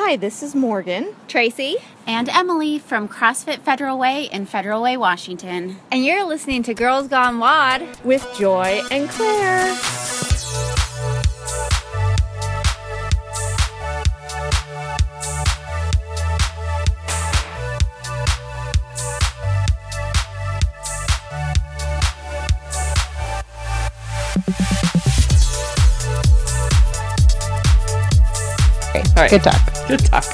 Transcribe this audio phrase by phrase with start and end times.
[0.00, 1.12] Hi, this is Morgan.
[1.26, 1.76] Tracy.
[2.06, 5.76] And Emily from CrossFit Federal Way in Federal Way, Washington.
[5.90, 9.76] And you're listening to Girls Gone WOD with Joy and Claire.
[29.16, 29.30] All right.
[29.30, 29.77] Good talk.
[29.96, 30.24] Good talk.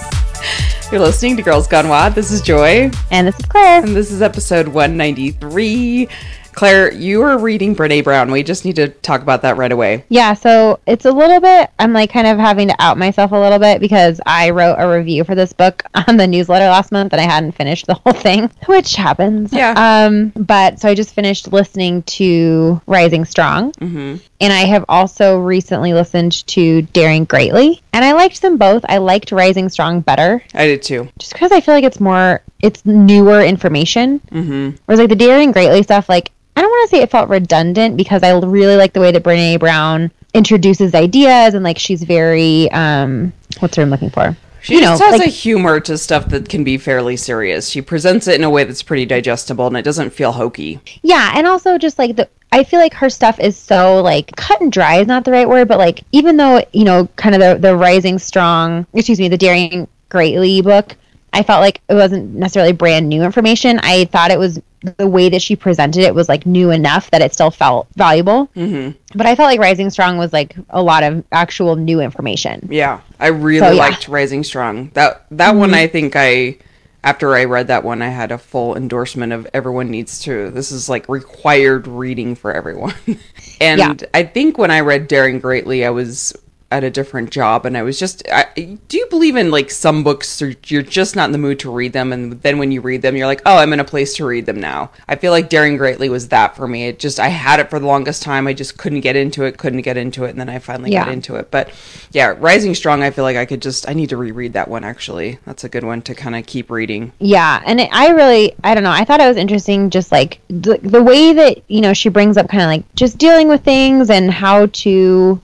[0.90, 2.16] You're listening to Girls Gone WOD.
[2.16, 2.90] This is Joy.
[3.12, 3.84] And this is Claire.
[3.84, 6.08] And this is episode 193.
[6.54, 8.32] Claire, you are reading Brene Brown.
[8.32, 10.04] We just need to talk about that right away.
[10.08, 13.38] Yeah, so it's a little bit, I'm like kind of having to out myself a
[13.38, 17.12] little bit because I wrote a review for this book on the newsletter last month
[17.12, 19.52] and I hadn't finished the whole thing, which happens.
[19.52, 19.74] Yeah.
[19.76, 23.72] Um, but so I just finished listening to Rising Strong.
[23.74, 24.16] Mm-hmm.
[24.40, 27.82] And I have also recently listened to Daring Greatly.
[27.92, 28.84] And I liked them both.
[28.88, 30.42] I liked Rising Strong better.
[30.54, 31.08] I did too.
[31.18, 34.20] Just because I feel like it's more, it's newer information.
[34.30, 34.76] Mm-hmm.
[34.86, 37.96] Whereas like the Daring Greatly stuff, like I don't want to say it felt redundant
[37.96, 42.68] because I really like the way that Brene Brown introduces ideas and like she's very
[42.72, 44.36] um what's word I'm looking for?
[44.62, 47.68] She just has like, a humor to stuff that can be fairly serious.
[47.68, 50.80] She presents it in a way that's pretty digestible and it doesn't feel hokey.
[51.02, 54.60] Yeah, and also just like the I feel like her stuff is so like cut
[54.60, 57.40] and dry is not the right word, but like even though, you know, kind of
[57.40, 60.94] the the rising strong excuse me, the daring greatly book,
[61.32, 63.80] I felt like it wasn't necessarily brand new information.
[63.82, 64.60] I thought it was
[64.98, 68.46] the way that she presented it was like new enough that it still felt valuable.
[68.54, 68.98] Mm-hmm.
[69.18, 72.68] But I felt like Rising Strong was like a lot of actual new information.
[72.70, 73.82] Yeah, I really So, yeah.
[73.82, 74.90] liked Rising Strong.
[74.94, 76.58] That that one, I think I
[77.04, 80.50] after I read that one, I had a full endorsement of everyone needs to.
[80.50, 82.94] This is like required reading for everyone.
[83.60, 83.94] and Yeah.
[84.14, 86.34] I think when I read Daring Greatly, I was
[86.70, 90.02] at a different job and I was just I, do you believe in like some
[90.02, 92.80] books are, you're just not in the mood to read them and then when you
[92.80, 94.90] read them you're like oh I'm in a place to read them now.
[95.08, 96.88] I feel like Daring Greatly was that for me.
[96.88, 98.46] It just I had it for the longest time.
[98.46, 101.08] I just couldn't get into it couldn't get into it and then I finally got
[101.08, 101.50] into it.
[101.50, 101.70] But
[102.12, 104.84] yeah Rising Strong I feel like I could just I need to reread that one
[104.84, 105.38] actually.
[105.44, 107.12] That's a good one to kind of keep reading.
[107.18, 108.90] Yeah, and it, I really, I don't know.
[108.90, 112.36] I thought it was interesting, just like the, the way that you know she brings
[112.36, 115.40] up kind of like just dealing with things and how to.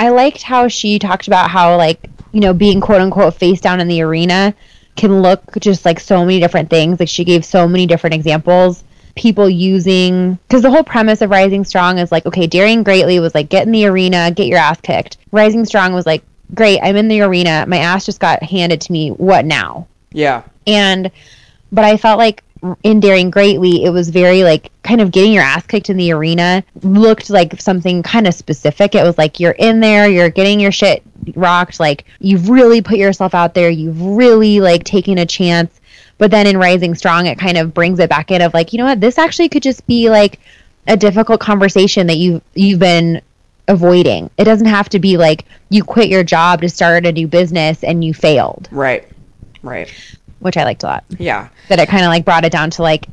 [0.00, 3.80] I liked how she talked about how like you know being quote unquote face down
[3.80, 4.54] in the arena
[4.96, 6.98] can look just like so many different things.
[6.98, 8.82] Like she gave so many different examples.
[9.14, 13.34] People using because the whole premise of Rising Strong is like okay, daring greatly was
[13.34, 15.18] like get in the arena, get your ass kicked.
[15.32, 16.22] Rising Strong was like
[16.54, 19.10] great, I'm in the arena, my ass just got handed to me.
[19.10, 19.86] What now?
[20.12, 21.10] yeah and
[21.72, 22.42] but I felt like
[22.82, 26.12] in Daring Greatly, it was very like kind of getting your ass kicked in the
[26.12, 28.94] arena looked like something kind of specific.
[28.94, 31.02] It was like you're in there, you're getting your shit
[31.34, 35.80] rocked, like you've really put yourself out there, you've really like taken a chance.
[36.18, 38.78] But then in Rising Strong, it kind of brings it back in of like, you
[38.78, 40.38] know what, this actually could just be like
[40.86, 43.22] a difficult conversation that you've you've been
[43.68, 44.30] avoiding.
[44.36, 47.82] It doesn't have to be like you quit your job to start a new business
[47.84, 49.06] and you failed, right
[49.62, 49.92] right
[50.40, 52.82] which I liked a lot yeah that it kind of like brought it down to
[52.82, 53.06] like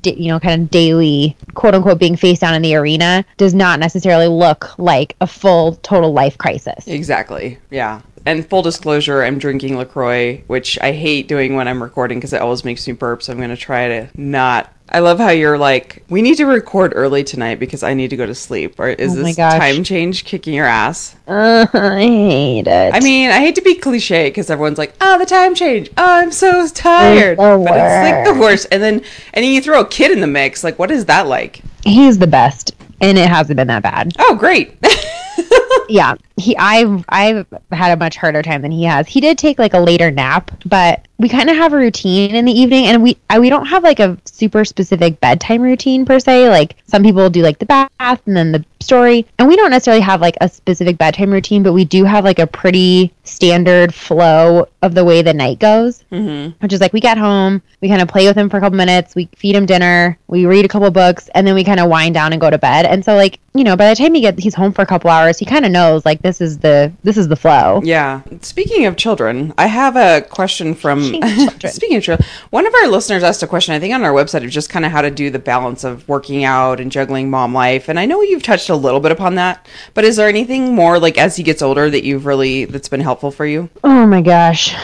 [0.00, 3.54] d- you know kind of daily quote unquote being face down in the arena does
[3.54, 7.58] not necessarily look like a full total life crisis Exactly.
[7.70, 8.02] Yeah.
[8.24, 12.40] And full disclosure, I'm drinking LaCroix, which I hate doing when I'm recording because it
[12.40, 13.22] always makes me burp.
[13.22, 14.72] So I'm going to try to not.
[14.88, 18.16] I love how you're like, we need to record early tonight because I need to
[18.16, 18.78] go to sleep.
[18.78, 19.58] Or is Oh this gosh.
[19.58, 21.16] time change kicking your ass?
[21.26, 25.18] uh, i hate it I mean, I hate to be cliche because everyone's like, oh,
[25.18, 25.90] the time change.
[25.98, 27.36] Oh, I'm so tired.
[27.36, 28.68] the but it's like the worst.
[28.70, 28.94] And then,
[29.34, 30.62] and then you throw a kid in the mix.
[30.62, 31.62] Like, what is that like?
[31.84, 34.14] he's the best and it hasn't been that bad.
[34.18, 34.76] Oh, great.
[35.88, 36.14] yeah.
[36.38, 39.08] He i've i've had a much harder time than he has.
[39.08, 42.44] He did take like a later nap but we kind of have a routine in
[42.44, 46.18] the evening and we I, we don't have like a super specific bedtime routine per
[46.20, 46.50] se.
[46.50, 50.02] Like some people do like the bath and then the story and we don't necessarily
[50.02, 54.68] have like a specific bedtime routine but we do have like a pretty standard flow
[54.82, 58.02] of the way the night goes hmm which is like we get home, we kind
[58.02, 60.68] of play with him for a couple minutes, we feed him dinner, we read a
[60.68, 62.85] couple books, and then we kind of wind down and go to bed.
[62.90, 65.10] And so like you know, by the time he gets he's home for a couple
[65.10, 67.80] hours, he kind of knows like this is the this is the flow.
[67.82, 68.22] Yeah.
[68.42, 71.02] Speaking of children, I have a question from.
[71.02, 71.72] Speaking of children.
[71.72, 73.74] Speaking of children, one of our listeners asked a question.
[73.74, 76.06] I think on our website of just kind of how to do the balance of
[76.08, 77.88] working out and juggling mom life.
[77.88, 80.98] And I know you've touched a little bit upon that, but is there anything more
[80.98, 83.70] like as he gets older that you've really that's been helpful for you?
[83.84, 84.74] Oh my gosh.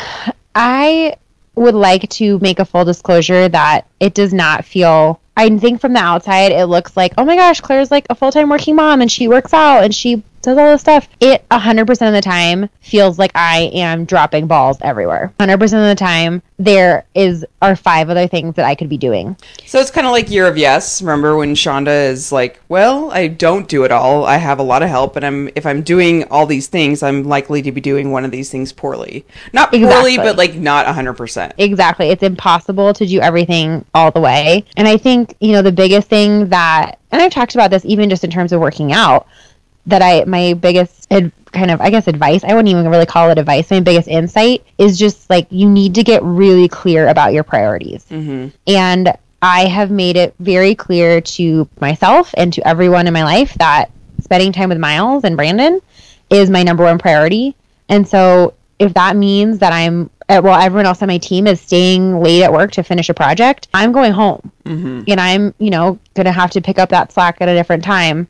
[0.54, 1.16] I
[1.54, 5.92] would like to make a full disclosure that it does not feel I think from
[5.94, 9.00] the outside it looks like, oh my gosh, Claire's like a full time working mom
[9.00, 11.08] and she works out and she does all this stuff.
[11.20, 15.32] It 100% of the time feels like I am dropping balls everywhere.
[15.38, 19.36] 100% of the time there is are five other things that I could be doing.
[19.66, 21.00] So it's kind of like year of yes.
[21.00, 24.24] Remember when Shonda is like, "Well, I don't do it all.
[24.26, 27.22] I have a lot of help, and I'm if I'm doing all these things, I'm
[27.24, 29.24] likely to be doing one of these things poorly.
[29.52, 30.16] Not poorly, Exactly.
[30.18, 32.08] but like not 100%." Exactly.
[32.08, 34.64] It's impossible to do everything all the way.
[34.76, 38.10] And I think, you know, the biggest thing that, and I've talked about this even
[38.10, 39.26] just in terms of working out,
[39.86, 43.30] that I, my biggest ad, kind of, I guess, advice, I wouldn't even really call
[43.30, 43.70] it advice.
[43.70, 48.04] My biggest insight is just like you need to get really clear about your priorities.
[48.08, 48.48] Mm-hmm.
[48.66, 53.54] And I have made it very clear to myself and to everyone in my life
[53.54, 53.90] that
[54.20, 55.80] spending time with Miles and Brandon
[56.30, 57.56] is my number one priority.
[57.88, 62.20] And so if that means that I'm well, everyone else on my team is staying
[62.20, 64.50] late at work to finish a project, I'm going home.
[64.64, 65.02] Mm-hmm.
[65.08, 67.84] And I'm, you know, going to have to pick up that slack at a different
[67.84, 68.28] time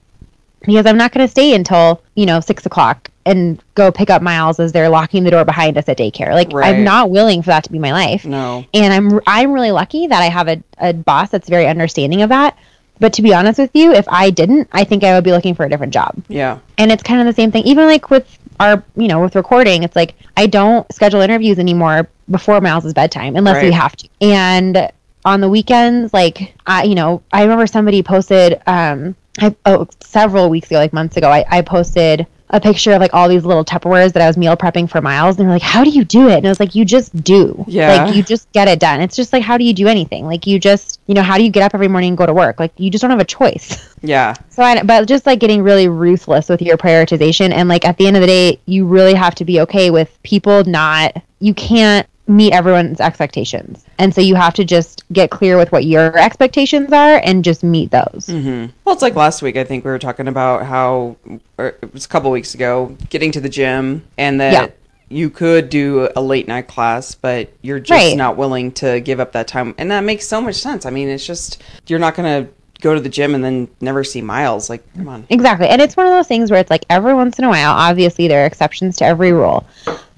[0.60, 4.20] because I'm not going to stay until, you know, six o'clock and go pick up
[4.22, 6.32] Miles as they're locking the door behind us at daycare.
[6.32, 6.74] Like, Right.
[6.74, 8.64] I'm not willing for that to be my life No.
[8.74, 12.30] and I'm I'm really lucky that I have a, a boss that's very understanding of
[12.30, 12.58] that.
[12.98, 15.54] But to be honest with you, if I didn't, I think I would be looking
[15.56, 16.22] for a different job.
[16.28, 16.58] Yeah.
[16.78, 19.82] And it's kind of the same thing, even like with our, you know, with recording.
[19.82, 24.08] It's like I don't schedule interviews anymore before Miles' bedtime unless we have to.
[24.20, 24.90] And
[25.24, 30.48] on the weekends, like I, you know, I remember somebody posted, um, I oh, several
[30.48, 33.64] weeks ago, like months ago, I, I posted a picture of like all these little
[33.64, 36.04] Tupperwares that I was meal prepping for Miles, and they were like, "How do you
[36.04, 37.64] do it?" And I was like, "You just do.
[37.66, 38.04] Yeah.
[38.04, 39.00] Like you just get it done.
[39.00, 40.26] It's just like how do you do anything?
[40.26, 42.34] Like you just, you know, how do you get up every morning and go to
[42.34, 42.60] work?
[42.60, 44.34] Like you just don't have a choice." Yeah.
[44.48, 48.08] So, I, but just like getting really ruthless with your prioritization, and like at the
[48.08, 51.22] end of the day, you really have to be okay with people not.
[51.38, 55.84] You can't meet everyone's expectations, and so you have to just get clear with what
[55.84, 58.26] your expectations are and just meet those.
[58.28, 58.72] Mm-hmm.
[58.84, 59.56] Well, it's like last week.
[59.56, 61.16] I think we were talking about how,
[61.58, 64.68] it was a couple weeks ago, getting to the gym, and that Yeah.
[65.08, 68.16] you could do a late night class, but you're just Right.
[68.16, 70.86] not willing to give up that time, and that makes so much sense.
[70.86, 72.46] I mean, it's just you're not gonna
[72.80, 74.68] go to the gym and then never see Miles.
[74.68, 75.24] Like, come on.
[75.30, 75.68] Exactly.
[75.68, 78.26] And it's one of those things where it's like every once in a while, obviously
[78.26, 79.64] there are exceptions to every rule.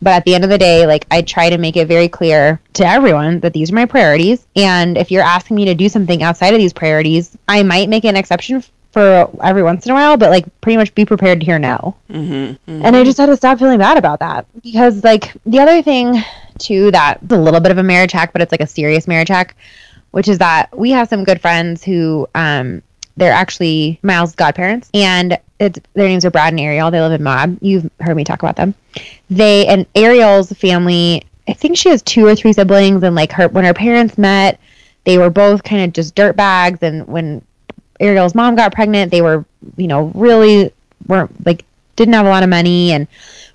[0.05, 2.61] But at the end of the day, like I try to make it very clear
[2.75, 4.47] to everyone that these are my priorities.
[4.55, 8.05] And if you're asking me to do something outside of these priorities, I might make
[8.05, 8.63] an exception
[8.93, 11.97] for every once in a while, but like pretty much be prepared to hear no.
[12.11, 12.85] Mm-hmm.
[12.85, 16.23] And I just had to stop feeling bad about that because like the other thing
[16.59, 19.29] too that's a little bit of a marriage hack, but it's like a serious marriage
[19.29, 19.57] hack,
[20.11, 22.83] which is that we have some good friends who um
[23.17, 26.91] they're actually Miles' godparents, and their names are Brad and Ariel.
[26.91, 27.59] They live in Moab.
[27.61, 28.75] You've heard me talk about them.
[29.31, 31.25] They and Ariel's family.
[31.47, 34.61] I think she has two or three siblings, and like her when her parents met,
[35.05, 36.81] they were both kind of just dirt bags.
[36.83, 37.43] And when
[38.01, 39.45] Ariel's mom got pregnant, they were
[39.77, 40.73] you know really
[41.07, 41.65] weren't like
[41.97, 43.07] didn't have a lot of money and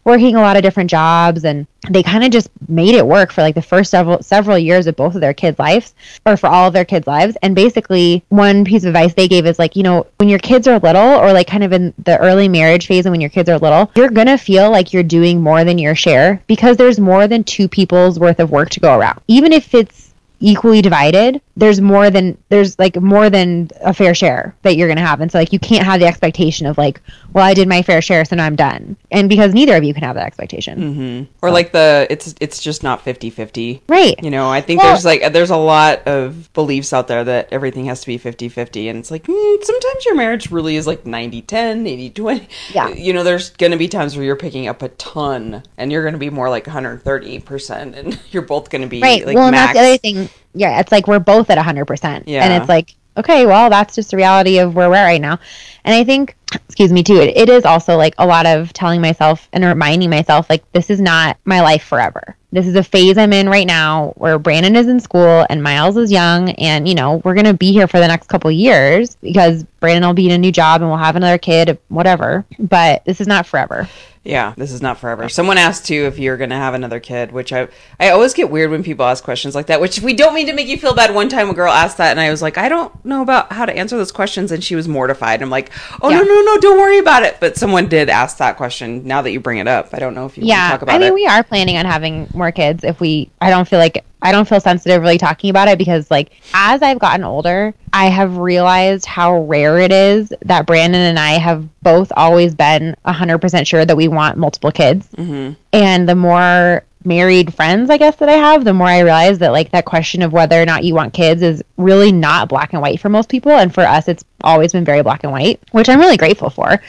[0.09, 3.41] working a lot of different jobs and they kind of just made it work for
[3.41, 5.93] like the first several several years of both of their kids' lives
[6.25, 7.37] or for all of their kids' lives.
[7.41, 10.67] And basically, one piece of advice they gave is like, you know, when your kids
[10.67, 13.49] are little or like kind of in the early marriage phase and when your kids
[13.49, 17.27] are little, you're to feel like you're doing more than your share because there's more
[17.27, 19.21] than two people's worth of work to go around.
[19.27, 24.55] Even if it's equally divided there's more than there's like more than a fair share
[24.63, 25.21] that you're gonna have.
[25.21, 27.01] And so like you can't have the expectation of like
[27.33, 28.95] well i did my fair share so now i'm done.
[29.11, 31.27] And because neither of you can have that expectation.
[31.41, 33.81] Or like the it's it's just not 50-50.
[33.87, 34.15] right.
[34.23, 37.49] You know, I think Well- there's like there's a lot of beliefs out there that
[37.51, 41.03] everything has to be 50-50 and it's like mm, sometimes your marriage really is like
[41.03, 42.47] 90-10, 80-20.
[42.73, 42.89] Yeah.
[42.89, 46.03] You know, there's going to be times where you're picking up a ton and you're
[46.03, 49.25] going to be more like 130% and you're both going to be right.
[49.25, 52.43] like well and that's the other thing yeah it's like we're both at 100% Yeah.
[52.43, 55.39] and it's like okay well that's just the reality of where we're at right now.
[55.85, 59.01] And i think excuse me too it, it is also like a lot of telling
[59.01, 62.35] myself and reminding myself like this is not my life forever.
[62.51, 65.97] This is a phase i'm in right now where brandon is in school and miles
[65.97, 69.15] is young and you know we're going to be here for the next couple years
[69.17, 72.45] because brandon will be in a new job and we'll have another kid whatever.
[72.57, 73.87] But this is not forever
[74.29, 75.27] Yeah, this is not forever.
[75.29, 77.67] Someone asked too if you're gonna have another kid, which I
[77.99, 79.81] I always get weird when people ask questions like that.
[79.81, 81.13] Which we don't mean to make you feel bad.
[81.13, 83.65] One time a girl asked that, and I was like, I don't know about how
[83.65, 85.41] to answer those questions, and she was mortified.
[85.41, 85.71] I'm like,
[86.01, 86.23] Oh no Yeah.
[86.23, 87.37] no no, don't worry about it.
[87.39, 89.05] But someone did ask that question.
[89.07, 90.81] Now that you bring it up, I don't know if you want to yeah talk
[90.83, 91.13] about i mean it.
[91.13, 94.47] we are planning on having more kids if we i don't feel like i don't
[94.47, 99.05] feel sensitive really talking about it because like as i've gotten older i have realized
[99.05, 103.95] how rare it is that brandon and i have both always been 100% sure that
[103.97, 105.53] we want multiple kids Mm-hmm.
[105.73, 109.53] and the more married friends, I guess, that I have, the more I realize that
[109.53, 112.81] like that question of whether or not you want kids is really not black and
[112.81, 113.53] white for most people.
[113.53, 116.81] And for us, it's always been very black and white, which I'm really grateful for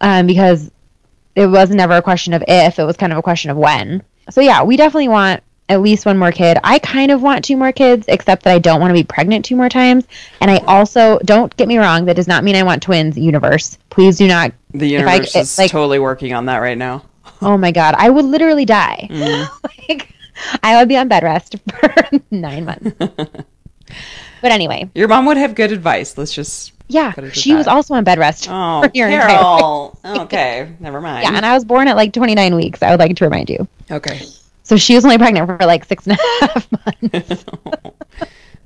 [0.00, 0.70] um, because
[1.34, 4.04] it was never a question of if, it was kind of a question of when.
[4.30, 6.58] So yeah, we definitely want at least one more kid.
[6.62, 9.44] I kind of want two more kids, except that I don't want to be pregnant
[9.44, 10.06] two more times.
[10.40, 13.16] And I also don't get me wrong, that does not mean I want twins.
[13.16, 14.52] Universe, please do not.
[14.72, 17.04] The if I- universe is like- totally working on that right now.
[17.44, 19.08] Oh my god, I would literally die.
[19.10, 19.48] Mm.
[19.88, 20.14] like,
[20.62, 21.92] I would be on bed rest for
[22.30, 22.92] nine months.
[23.00, 26.16] but anyway, Your mom would have good advice.
[26.16, 26.72] Let's just.
[26.88, 29.28] yeah, she was also on bed rest Oh, for your entire.
[29.28, 29.98] Carol.
[30.04, 31.24] okay, never mind.
[31.24, 32.80] Yeah, and I was born at like 29 weeks.
[32.80, 33.66] I would like to remind you.
[33.90, 34.20] okay.
[34.64, 36.68] So she was only pregnant for like six and a half
[37.12, 37.44] months.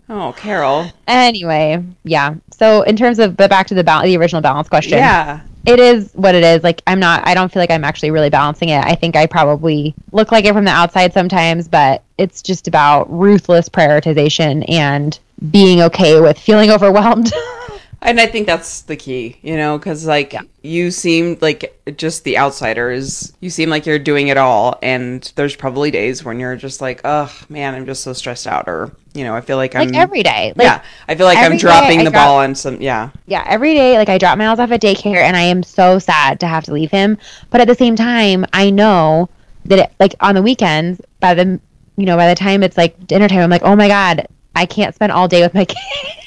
[0.08, 0.86] Oh, Carol.
[1.08, 2.36] anyway, yeah.
[2.52, 4.98] So in terms of, but back to the bal- the original balance question.
[4.98, 5.40] Yeah.
[5.66, 6.62] it is what it is.
[6.62, 7.26] Like I'm not.
[7.26, 8.84] I don't feel like I'm actually really balancing it.
[8.84, 13.12] I think I probably look like it from the outside sometimes, but it's just about
[13.12, 15.18] ruthless prioritization and
[15.50, 17.32] being okay with feeling overwhelmed.
[18.06, 20.42] And I think that's the key, you know, because like Yeah.
[20.62, 23.32] you seem like just the outsiders.
[23.40, 27.00] You seem like you're doing it all, and there's probably days when you're just like,
[27.04, 29.96] oh man, I'm just so stressed out, or you know, I feel like I'm like
[29.96, 30.52] every day.
[30.54, 32.80] Like, yeah, I feel like I'm dropping the drop- ball on some.
[32.80, 35.98] Yeah, yeah, every day, like I drop Miles off at daycare, and I am so
[35.98, 37.18] sad to have to leave him.
[37.50, 39.28] But at the same time, I know
[39.64, 41.58] that, it, like on the weekends, by the
[41.96, 44.66] you know, by the time it's like dinner time, I'm like, oh my god, I
[44.66, 45.78] can't spend all day with my kid.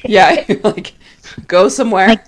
[0.05, 0.93] yeah, like
[1.47, 2.23] go somewhere.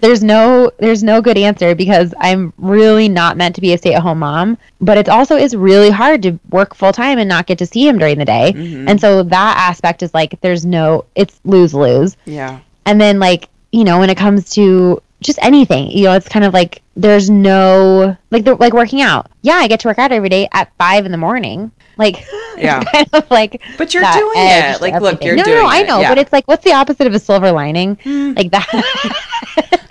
[0.00, 4.18] there's no there's no good answer because I'm really not meant to be a stay-at-home
[4.20, 7.66] mom, but it also is really hard to work full time and not get to
[7.66, 8.52] see him during the day.
[8.54, 8.88] Mm-hmm.
[8.88, 12.16] And so that aspect is like there's no it's lose lose.
[12.26, 16.28] yeah, And then like, you know, when it comes to just anything, you know, it's
[16.28, 19.30] kind of like there's no like the, like working out.
[19.42, 21.70] Yeah, I get to work out every day at 5 in the morning.
[21.98, 22.24] Like
[22.56, 22.82] Yeah.
[22.92, 24.80] kind of like But you're doing it.
[24.80, 25.86] Like, look, you're no, doing no, no, I it.
[25.86, 26.08] know, Yeah.
[26.10, 27.98] but it's like what's the opposite of a silver lining?
[28.04, 28.66] Like that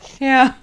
[0.19, 0.53] yeah,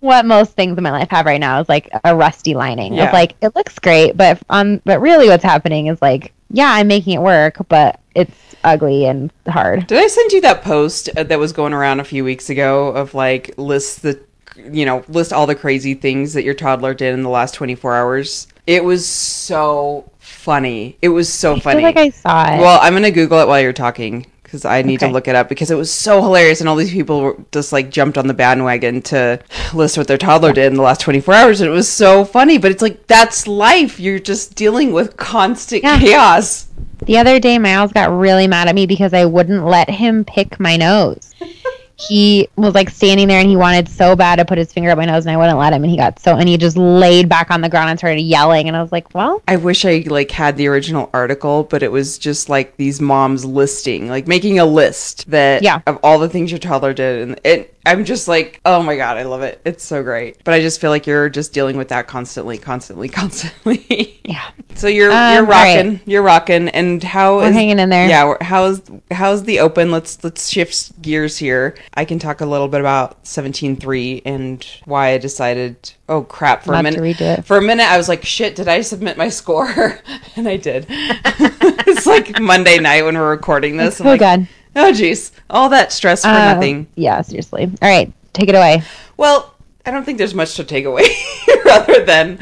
[0.00, 3.06] what most things in my life have right now is like a rusty lining Yeah.
[3.08, 6.86] of like it looks great but on but really what's happening is like yeah i'm
[6.86, 11.22] making it work but it's ugly and hard Did I send you that post uh,
[11.24, 14.20] that was going around a few weeks ago of like lists the
[14.56, 17.94] you know, list all the crazy things that your toddler did in the last 24
[17.94, 18.46] hours?
[18.66, 20.96] It was so funny.
[21.02, 21.76] It was so i funny.
[21.76, 24.64] feel like i saw it well, I'm going to google it while you're talking cuz
[24.64, 27.44] I need to look it up because it was so hilarious and all these people
[27.52, 29.40] just like jumped on the bandwagon to
[29.74, 32.56] list what their toddler did in the last 24 hours and it was so funny,
[32.58, 33.98] but it's like that's life.
[34.00, 35.98] You're just dealing with constant Yeah.
[35.98, 36.66] chaos.
[37.04, 40.58] the other day miles got really mad at me because i wouldn't let him pick
[40.58, 41.34] my nose
[41.98, 44.98] he was like standing there and he wanted so bad to put his finger up
[44.98, 47.26] my nose and i wouldn't let him and he got so and he just laid
[47.28, 50.04] back on the ground and started yelling and i was like well I wish I
[50.06, 54.58] like had the original article, but it was just like these moms listing, like making
[54.58, 55.80] a list that Yeah.
[55.86, 57.72] of all the things your toddler did, and it.
[57.86, 59.60] I'm just like, oh my god, I love it.
[59.64, 60.42] It's so great.
[60.44, 64.20] But I just feel like you're just dealing with that constantly, constantly, constantly.
[64.24, 65.76] yeah So you're Um, you're all right.
[65.76, 68.08] rocking, you're rocking, and how We're is- hanging in there.
[68.08, 69.90] Yeah, how's how's the open?
[69.90, 71.76] Let's let's shift gears here.
[71.94, 75.92] I can talk a little bit about 17.3 and why I decided.
[76.08, 76.64] Oh crap!
[76.64, 79.98] For a minute, for a minute, I was like, "Shit, did I submit my score?"
[80.36, 80.86] and I did.
[80.88, 84.00] it's like Monday night when we're recording this.
[84.00, 84.46] Oh like, god
[84.78, 86.86] Oh jeez, all that stress for Uh, nothing.
[86.96, 88.82] yeah seriously all right take it away
[89.16, 89.54] Well,
[89.86, 91.04] I don't think there's much to take away
[91.70, 92.38] other than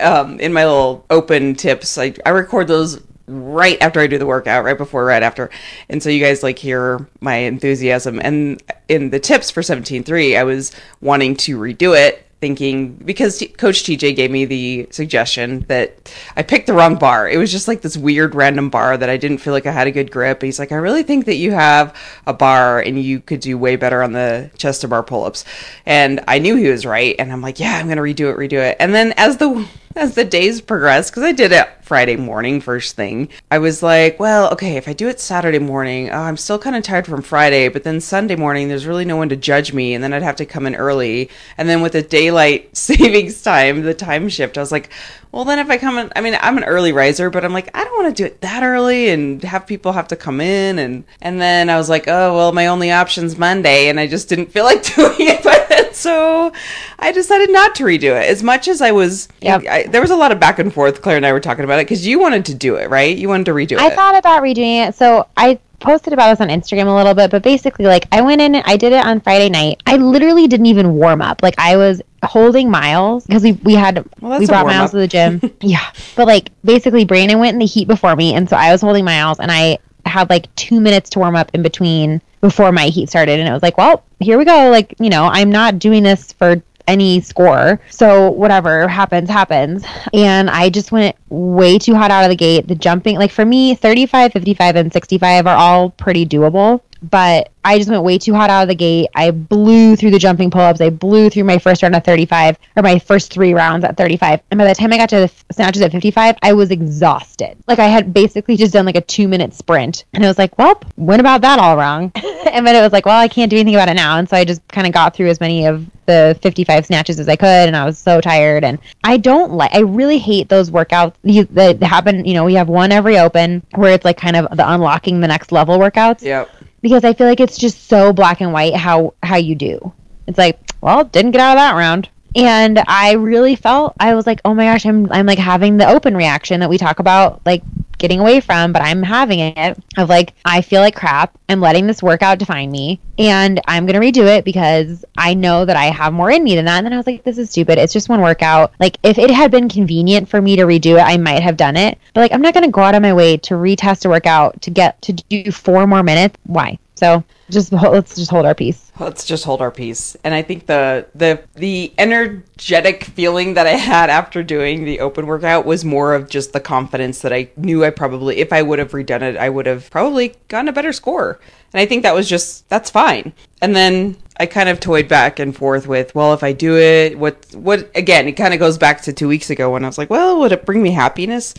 [0.00, 1.98] um, in my little open tips.
[1.98, 5.50] I, I record those right after I do the workout, right before, right after.
[5.88, 8.20] And so you guys like hear my enthusiasm.
[8.22, 10.70] And in the tips for 17.3, I was
[11.00, 12.24] wanting to redo it.
[12.40, 17.28] Thinking because T- Coach TJ gave me the suggestion that I picked the wrong bar.
[17.28, 19.88] It was just like this weird random bar that I didn't feel like I had
[19.88, 20.40] a good grip.
[20.42, 21.96] He's like, I really think that you have
[22.28, 25.44] a bar and you could do way better on the chest to bar pull ups.
[25.84, 27.16] And I knew he was right.
[27.18, 28.76] And I'm like, yeah, I'm gonna redo it, redo it.
[28.78, 29.66] And then as the
[29.96, 34.20] as the days progressed, because I did it Friday morning first thing, I was like,
[34.20, 37.22] well, okay, if I do it Saturday morning, oh, I'm still kind of tired from
[37.22, 40.22] Friday, but then Sunday morning, there's really no one to judge me, and then I'd
[40.22, 41.30] have to come in early.
[41.56, 44.90] And then with the daylight savings time, the time shift, I was like,
[45.32, 47.70] well, then if I come in, I mean, I'm an early riser, but I'm like,
[47.74, 50.78] I don't want to do it that early and have people have to come in.
[50.78, 54.28] And, and then I was like, oh, well, my only option's Monday, and I just
[54.28, 55.42] didn't feel like doing it.
[55.42, 55.57] Then,
[55.92, 56.52] so
[56.98, 58.28] I decided not to redo it.
[58.28, 59.64] As much as I was, Yep.
[59.68, 61.02] I, there was a lot of back and forth.
[61.02, 63.16] Claire and I were talking about it because you wanted to do it, right?
[63.16, 63.92] You wanted to redo I it.
[63.92, 64.94] I thought about redoing it.
[64.94, 68.40] So I posted about this on Instagram a little bit, but basically, like, I went
[68.40, 69.80] in, and I did it on Friday night.
[69.86, 71.40] I literally didn't even warm up.
[71.42, 74.66] Like, I was holding Miles because we we had Well, that's we brought.
[74.66, 75.40] Miles to the gym.
[75.60, 78.80] yeah, but like basically, Brandon went in the heat before me, and so I was
[78.80, 82.86] holding Miles, and I had like two minutes to warm up in between before my
[82.86, 84.70] heat started, and it was like, well, here we go.
[84.70, 87.80] Like, you know, I'm not doing this for any score.
[87.90, 89.84] So whatever happens, happens.
[90.12, 92.66] And I just went way too hot out of the gate.
[92.66, 96.80] The jumping, like for me, 35, 55, and 65 are all pretty doable.
[97.02, 99.08] But I just went way too hot out of the gate.
[99.14, 100.80] I blew through the jumping pull ups.
[100.80, 104.40] I blew through my first round at 35, or my first three rounds at 35.
[104.50, 107.56] And by the time I got to the snatches at 55, I was exhausted.
[107.66, 110.04] Like I had basically just done like a two minute sprint.
[110.12, 112.12] And I was like, well, went about that all wrong.
[112.14, 114.18] and then it was like, well, I can't do anything about it now.
[114.18, 117.28] And so I just kind of got through as many of the 55 snatches as
[117.28, 117.68] I could.
[117.68, 118.64] And I was so tired.
[118.64, 121.14] And I don't like, I really hate those workouts
[121.54, 122.24] that happen.
[122.24, 125.28] You know, we have one every open where it's like kind of the unlocking the
[125.28, 126.50] next level workouts Yep.
[126.80, 129.92] Because I feel like it's just so black and white how how you do.
[130.26, 132.08] It's like, well, didn't get out of that round.
[132.36, 135.88] And I really felt I was like, oh my gosh, I'm I'm like having the
[135.88, 137.62] open reaction that we talk about like
[137.98, 141.36] getting away from, but I'm having it of like I feel like crap.
[141.48, 145.64] I'm letting this workout define me and I'm going to redo it because I know
[145.64, 146.78] that I have more in me than that.
[146.78, 147.78] And then I was like, this is stupid.
[147.78, 148.72] It's just one workout.
[148.78, 151.76] Like if it had been convenient for me to redo it, I might have done
[151.76, 151.98] it.
[152.14, 154.60] But like I'm not going to go out of my way to retest a workout
[154.62, 156.36] to get to do 4 more minutes.
[156.44, 156.78] Why?
[156.98, 158.90] So, just let's just hold our peace.
[158.98, 160.16] let's just hold our peace.
[160.24, 165.26] And i think the the the energetic feeling that i had after doing the open
[165.26, 168.80] workout was more of just the confidence that i knew i probably if i would
[168.80, 171.38] have redone it i would have probably gotten a better score.
[171.72, 173.32] And i think that was just that's fine.
[173.62, 177.16] And then i kind of toyed back and forth with well if i do it
[177.18, 179.98] what what again it kind of goes back to two weeks ago when i was
[179.98, 181.54] like well would it bring me happiness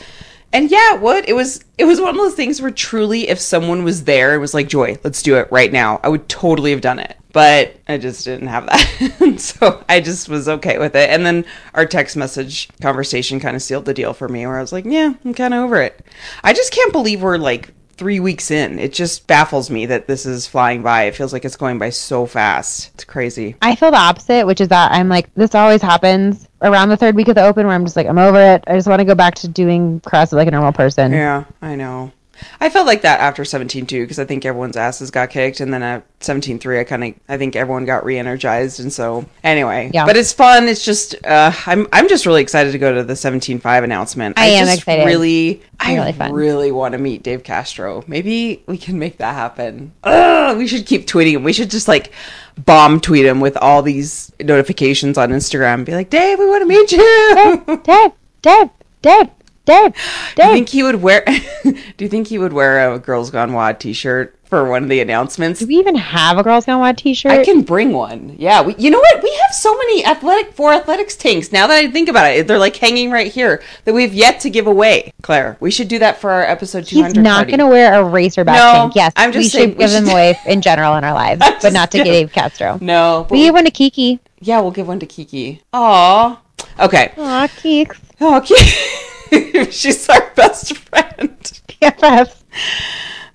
[0.51, 3.39] and yeah, it would it was it was one of those things where truly, if
[3.39, 5.99] someone was there, it was like, Joy, let's do it right now.
[6.03, 10.27] I would totally have done it, but I just didn't have that, so I just
[10.27, 11.09] was okay with it.
[11.09, 14.61] And then our text message conversation kind of sealed the deal for me, where I
[14.61, 16.05] was like, yeah, I'm kind of over it.
[16.43, 18.79] I just can't believe we're like three weeks in.
[18.79, 21.03] It just baffles me that this is flying by.
[21.03, 22.91] It feels like it's going by so fast.
[22.93, 23.57] It's crazy.
[23.61, 27.15] I feel the opposite, which is that I'm like, this always happens around the third
[27.15, 28.63] week of the open where I'm just like, I'm over it.
[28.67, 31.11] I just want to go back to doing CrossFit like a normal person.
[31.11, 32.13] Yeah, I know.
[32.59, 35.73] I felt like that after 17 too because I think everyone's asses got kicked and
[35.73, 39.91] then at 17-3 I kind of I think everyone got re-energized and so anyway.
[39.93, 40.05] Yeah.
[40.05, 43.13] but it's fun it's just uh I'm I'm just really excited to go to the
[43.13, 44.37] 17-5 announcement.
[44.37, 45.05] I am just excited.
[45.05, 46.33] really I really fun.
[46.33, 48.03] really want to meet Dave Castro.
[48.07, 49.93] Maybe we can make that happen.
[50.03, 51.43] Ugh, we should keep tweeting him.
[51.43, 52.11] We should just like
[52.57, 56.67] bomb tweet him with all these notifications on Instagram be like Dave we want to
[56.67, 57.77] meet you.
[57.83, 58.69] Dave, Dave, Dave,
[59.01, 59.29] Dave,
[59.69, 59.93] Do you
[60.35, 60.51] Dave.
[60.53, 61.23] think he would wear?
[61.63, 64.99] do you think he would wear a "Girls Gone WOD" T-shirt for one of the
[64.99, 65.59] announcements?
[65.59, 67.31] Do we even have a Girls Gone WOD t-shirt?
[67.31, 68.35] I can bring one.
[68.39, 69.21] Yeah, we, you know what?
[69.21, 71.51] We have so many athletic for athletics tanks.
[71.51, 74.49] Now that I think about it, they're like hanging right here that we've yet to
[74.49, 75.13] give away.
[75.21, 77.21] Claire, we should do that for our episode two He's hundred.
[77.21, 78.95] not going to wear a racerback No, tank.
[78.95, 81.41] Yes, I'm just we saying should we give them away in general in our lives,
[81.45, 82.11] I'm but not to kidding.
[82.13, 82.79] Dave Castro.
[82.81, 84.19] No, We gave one to Kiki.
[84.39, 85.61] yeah, we'll give one to Kiki.
[85.73, 86.41] Aw.
[86.79, 87.13] Okay.
[87.17, 87.99] Aw, Keeks.
[88.19, 88.65] Oh, Kiki.
[89.71, 91.37] She's our best friend.
[91.67, 92.43] PFF.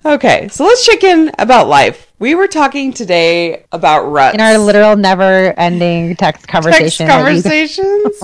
[0.05, 2.11] Okay, so let's check in about life.
[2.19, 4.35] We were talking today about ruts.
[4.35, 7.07] In our literal never-ending text text conversation.
[7.07, 8.23] you- conversations.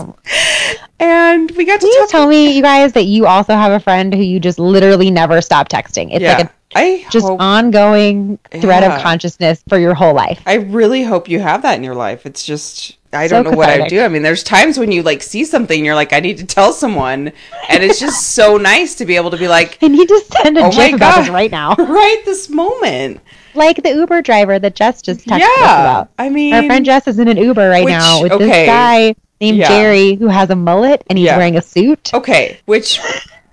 [0.99, 4.13] and we got to talk tell me, you guys, that you also have a friend
[4.13, 6.09] who you just literally never stop texting.
[6.13, 6.37] It's yeah.
[6.37, 8.95] like a I just hope, ongoing thread Yeah.
[8.95, 10.41] of consciousness for your whole life.
[10.45, 12.25] I really hope you have that in your life.
[12.25, 14.01] It's just I don't know what I do.
[14.01, 16.71] I mean, there's times when you like see something you're like, I need to tell
[16.71, 17.31] someone,
[17.69, 20.57] and it's just so nice to be able to be like, I need to send
[20.57, 21.75] a Oh GIF about this right now.
[21.77, 23.19] right this moment.
[23.53, 26.09] like the Uber driver that Jess just texted us about.
[26.17, 28.45] I mean, Our friend Jess is in an Uber right Which- now with okay.
[28.47, 29.67] this guy named Yeah.
[29.67, 31.37] Jerry who has a mullet and he's Yeah.
[31.37, 32.13] wearing a suit.
[32.13, 32.99] Okay, which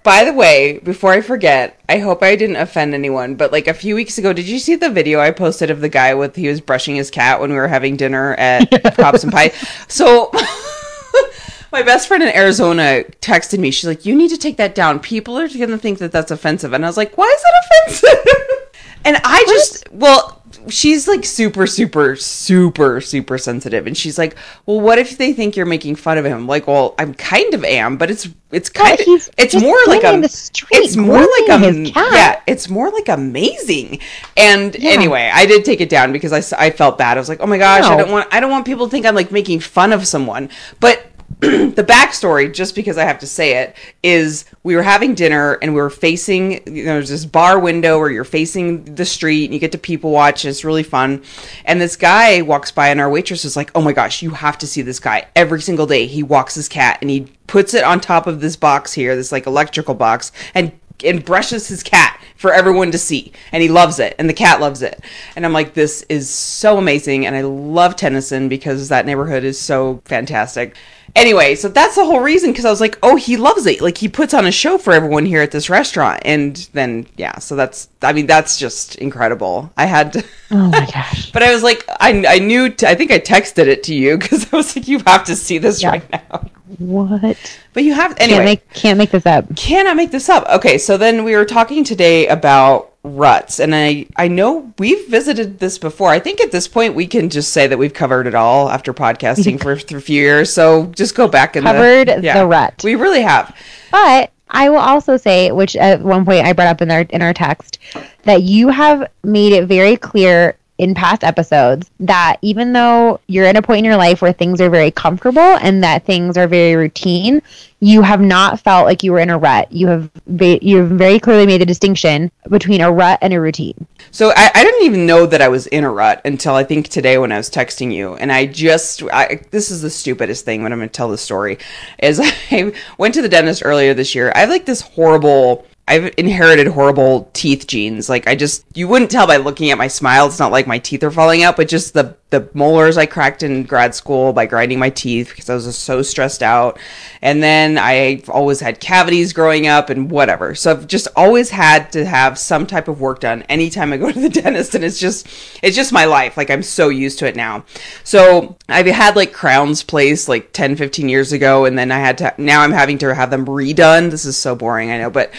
[0.08, 3.74] by the way, before I forget, I hope I didn't offend anyone, but like a
[3.74, 6.48] few weeks ago, did you see the video I posted of the guy with he
[6.48, 9.52] was brushing his cat when we were having dinner at Props and Pie?
[9.86, 10.30] So
[11.72, 13.70] my best friend in Arizona texted me.
[13.70, 14.98] She's like, "You need to take that down.
[14.98, 17.62] People are going to think that that's offensive." And I was like, "Why is that
[17.66, 20.37] offensive?" and I just well,
[20.68, 25.56] she's like super super super super sensitive and she's like, "Well, what if they think
[25.56, 28.98] you're making fun of him?" Like, "Well, I'm kind of am, but it's it's kind
[28.98, 32.12] of it's more like a it's more like a grooming his cat.
[32.12, 34.00] yeah, it's more like amazing."
[34.36, 37.16] And anyway, I did take it down because I, I felt bad.
[37.16, 39.06] I was like, "Oh my gosh, I don't want I don't want people to think
[39.06, 40.48] I'm like making fun of someone."
[40.80, 41.07] But
[41.40, 45.72] the backstory, just because I have to say it, is we were having dinner and
[45.72, 49.54] we were facing, you know, there's this bar window where you're facing the street and
[49.54, 50.44] you get to people watch.
[50.44, 51.22] It's really fun.
[51.64, 54.58] And this guy walks by and our waitress is like, oh my gosh, you have
[54.58, 55.28] to see this guy.
[55.36, 58.56] Every single day he walks his cat and he puts it on top of this
[58.56, 60.72] box here, this like electrical box, and
[61.04, 64.60] and brushes his cat for everyone to see and he loves it and the cat
[64.60, 65.00] loves it
[65.36, 69.60] and i'm like this is so amazing and i love tennyson because that neighborhood is
[69.60, 70.76] so fantastic
[71.16, 73.98] anyway so that's the whole reason because i was like oh he loves it like
[73.98, 77.56] he puts on a show for everyone here at this restaurant and then yeah so
[77.56, 81.30] that's i mean that's just incredible i had to Oh my gosh.
[81.32, 84.16] but i was like i, I knew t- I think i texted it to you
[84.18, 85.90] because i was like you have to see this Yeah.
[85.90, 87.58] right now What?
[87.72, 89.56] but you have anyway Can't make can't make this up.
[89.56, 90.46] cannot make this up.
[90.48, 95.58] Okay, so then we were talking today about ruts, and I I know we've visited
[95.58, 96.10] this before.
[96.10, 98.92] I think at this point we can just say that we've covered it all after
[98.92, 100.52] podcasting for, for a few years.
[100.52, 102.82] So just go back and Covered the rut.
[102.84, 103.56] We really have.
[103.90, 107.22] But I will also say, which at one point I brought up in our in
[107.22, 107.78] our text,
[108.22, 113.56] that you have made it very clear in past episodes that even though you're in
[113.56, 116.76] a point in your life where things are very comfortable and that things are very
[116.76, 117.42] routine,
[117.80, 119.70] you have not felt like you were in a rut.
[119.70, 123.40] You have ve- you have very clearly made the distinction between a rut and a
[123.40, 123.86] routine.
[124.10, 126.88] So I, I didn't even know that I was in a rut until I think
[126.88, 130.62] today when I was texting you, and I just I, this is the stupidest thing
[130.62, 131.58] when I'm going to tell the story,
[131.98, 134.32] is I went to the dentist earlier this year.
[134.34, 135.66] I have like this horrible.
[135.88, 138.08] I've inherited horrible teeth genes.
[138.08, 140.26] Like I just you wouldn't tell by looking at my smile.
[140.26, 143.42] It's not like my teeth are falling out, but just the the molars I cracked
[143.42, 146.78] in grad school by grinding my teeth because I was so stressed out.
[147.22, 150.54] And then I've always had cavities growing up and whatever.
[150.54, 154.12] So I've just always had to have some type of work done anytime I go
[154.12, 155.26] to the dentist and it's just
[155.62, 156.36] it's just my life.
[156.36, 157.64] Like I'm so used to it now.
[158.04, 162.18] So I've had like crowns placed like 10 15 years ago and then I had
[162.18, 164.10] to now I'm having to have them redone.
[164.10, 165.32] This is so boring, I know, but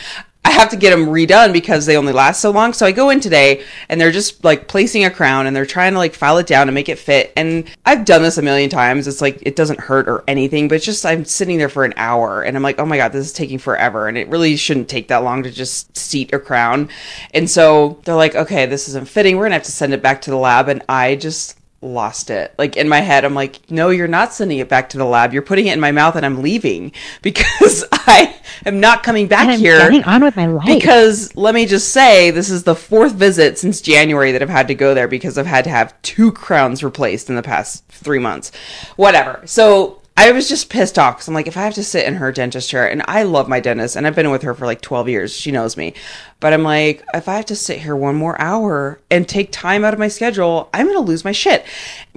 [0.49, 2.73] I have to get them redone because they only last so long.
[2.73, 5.93] So I go in today and they're just like placing a crown and they're trying
[5.93, 7.33] to like file it down and make it fit.
[7.35, 9.05] And I've done this a million times.
[9.05, 11.93] It's like it doesn't hurt or anything, but it's just I'm sitting there for an
[11.97, 14.07] hour and I'm like, oh my God, this is taking forever.
[14.07, 16.87] And it really shouldn't take that long to just seat a crown.
[17.33, 19.35] And so they're like, okay, this isn't fitting.
[19.35, 20.69] We're to have to send it back to the lab.
[20.69, 22.53] And I just lost it.
[22.57, 25.33] Like in my head, I'm like, no, you're not sending it back to the lab.
[25.33, 29.41] You're putting it in my mouth and I'm leaving because I am not coming back
[29.43, 29.77] And I'm here.
[29.79, 30.65] getting on with my life.
[30.65, 34.67] Because let me just say, this is the fourth visit since January that I've had
[34.67, 38.19] to go there because I've had to have two crowns replaced in the past three
[38.19, 38.51] months.
[38.95, 39.41] Whatever.
[39.45, 42.15] So I was just pissed off because I'm like, if I have to sit in
[42.15, 44.81] her dentist chair, and I love my dentist, and I've been with her for like
[44.81, 45.93] 12 years, she knows me.
[46.41, 49.85] But I'm like, if I have to sit here one more hour and take time
[49.85, 51.65] out of my schedule, I'm gonna lose my shit.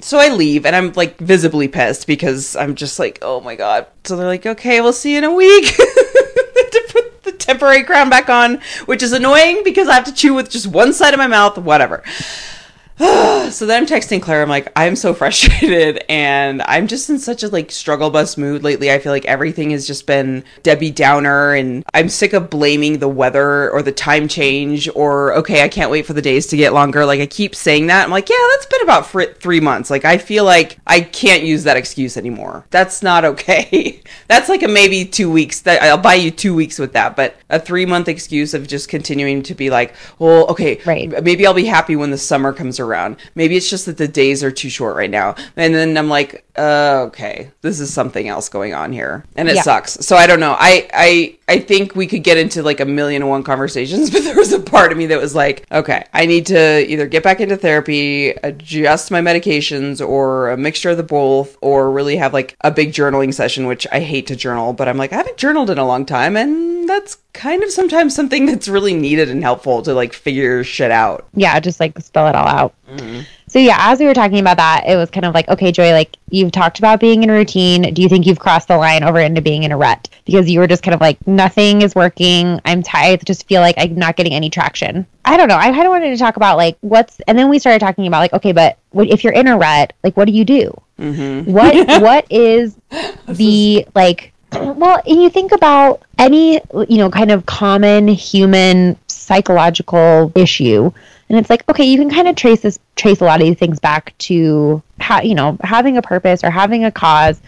[0.00, 3.86] So I leave, and I'm like visibly pissed because I'm just like, oh my god.
[4.02, 5.72] So they're like, okay, we'll see you in a week.
[6.72, 10.34] to put the temporary crown back on, which is annoying because I have to chew
[10.34, 12.02] with just one side of my mouth, whatever.
[13.50, 14.42] so then I'm texting Claire.
[14.42, 18.62] I'm like, I'm so frustrated, and I'm just in such a like struggle bus mood
[18.62, 18.92] lately.
[18.92, 23.08] I feel like everything has just been Debbie Downer, and I'm sick of blaming the
[23.08, 26.72] weather or the time change or okay, I can't wait for the days to get
[26.74, 27.04] longer.
[27.04, 28.04] Like I keep saying that.
[28.04, 29.90] I'm like, yeah, that's been about for three months.
[29.90, 32.66] Like I feel like I can't use that excuse anymore.
[32.70, 34.00] That's not okay.
[34.28, 35.62] that's like a maybe two weeks.
[35.62, 38.88] That I'll buy you two weeks with that, but a three month excuse of just
[38.88, 41.10] continuing to be like, well, okay, Right.
[41.24, 42.91] maybe I'll be happy when the summer comes around.
[43.34, 45.34] Maybe it's just that the days are too short right now.
[45.56, 49.24] And then I'm like, uh, okay, this is something else going on here.
[49.36, 49.62] And it Yeah.
[49.62, 49.92] sucks.
[50.06, 50.56] So I don't know.
[50.58, 54.22] I, I, I think we could get into like a million and one conversations, but
[54.22, 57.22] there was a part of me that was like, okay, I need to either get
[57.22, 62.32] back into therapy, adjust my medications, or a mixture of the both, or really have
[62.32, 65.36] like a big journaling session, which I hate to journal, but I'm like, I haven't
[65.36, 66.36] journaled in a long time.
[66.36, 70.90] And that's kind of sometimes something that's really needed and helpful to like figure shit
[70.90, 71.26] out.
[71.34, 72.74] yeah, just like spell it all out.
[72.88, 73.22] Mm-hmm.
[73.52, 75.92] So yeah, as we were talking about that, it was kind of like, okay, Joy,
[75.92, 77.92] like you've talked about being in a routine.
[77.92, 80.08] Do you think you've crossed the line over into being in a rut?
[80.24, 82.62] Because you were just kind of like, nothing is working.
[82.64, 83.20] I'm tired.
[83.20, 85.06] I just feel like I'm not getting any traction.
[85.26, 85.58] I don't know.
[85.58, 88.20] I kind of wanted to talk about like what's, and then we started talking about
[88.20, 90.74] like, okay, but what, if you're in a rut, like what do you do?
[90.98, 91.52] Mm-hmm.
[91.52, 92.74] What what is
[93.28, 96.54] the like well and you think about any
[96.88, 100.92] you know kind of common human psychological issue
[101.32, 103.58] and it's like okay you can kind of trace this trace a lot of these
[103.58, 107.40] things back to how you know having a purpose or having a cause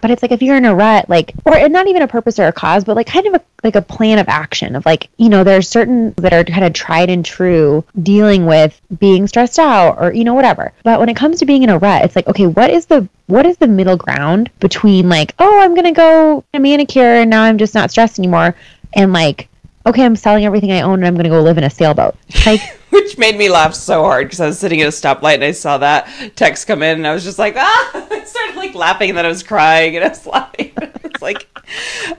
[0.00, 2.46] But it's like if you're in a rut, like, or not even a purpose or
[2.46, 5.30] a cause, but like kind of a like a plan of action of like, you
[5.30, 9.96] know, there's certain that are kind of tried and true dealing with being stressed out
[9.98, 10.72] or you know whatever.
[10.82, 13.08] But when it comes to being in a rut, it's like, okay, what is the
[13.28, 17.42] what is the middle ground between like, oh, I'm gonna go a manicure and now
[17.44, 18.54] I'm just not stressed anymore,
[18.92, 19.48] and like,
[19.86, 22.14] okay, I'm selling everything I own and I'm gonna go live in a sailboat.
[22.46, 22.60] Like.
[22.90, 25.50] Which made me laugh so hard because I was sitting at a stoplight and I
[25.50, 27.90] saw that text come in and I was just like, ah!
[28.10, 30.72] I started like laughing and then I was crying and I was laughing.
[31.02, 31.48] It's like,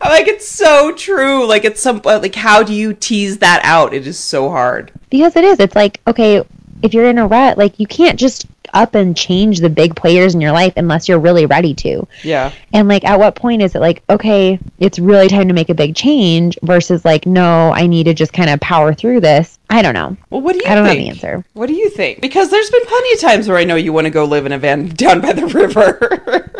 [0.01, 1.47] I'm like, it's so true.
[1.47, 3.93] Like, it's some like, how do you tease that out?
[3.93, 4.91] It is so hard.
[5.09, 5.61] Because it is.
[5.61, 6.43] It's like, okay,
[6.83, 10.35] if you're in a rut, like you can't just up and change the big players
[10.35, 12.05] in your life unless you're really ready to.
[12.23, 12.51] Yeah.
[12.73, 15.73] And like at what point is it like, okay, it's really time to make a
[15.73, 19.57] big change versus like, no, I need to just kind of power through this.
[19.69, 20.15] I don't know.
[20.29, 20.99] Well, what do you I don't think?
[20.99, 21.45] know the answer.
[21.53, 22.21] What do you think?
[22.21, 24.51] Because there's been plenty of times where I know you want to go live in
[24.51, 26.51] a van down by the river.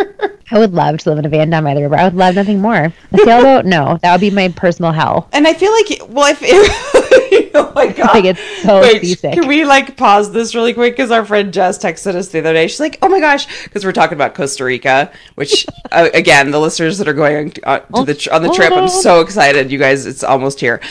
[0.52, 1.96] I would love to live in a van down by the river.
[1.98, 2.94] I would love nothing more.
[3.12, 3.66] A sailboat?
[3.66, 5.28] no, that would be my personal hell.
[5.34, 6.40] and I feel like, well, if
[7.56, 9.34] oh my god, I get so Wait, seasick.
[9.34, 10.94] Can we like pause this really quick?
[10.96, 12.68] Because our friend Jess texted us the other day.
[12.68, 16.60] She's like, "Oh my gosh," because we're talking about Costa Rica, which uh, again, the
[16.60, 19.72] listeners that are going uh, to the on the trip, I'm so excited.
[19.72, 20.82] You guys, it's almost here.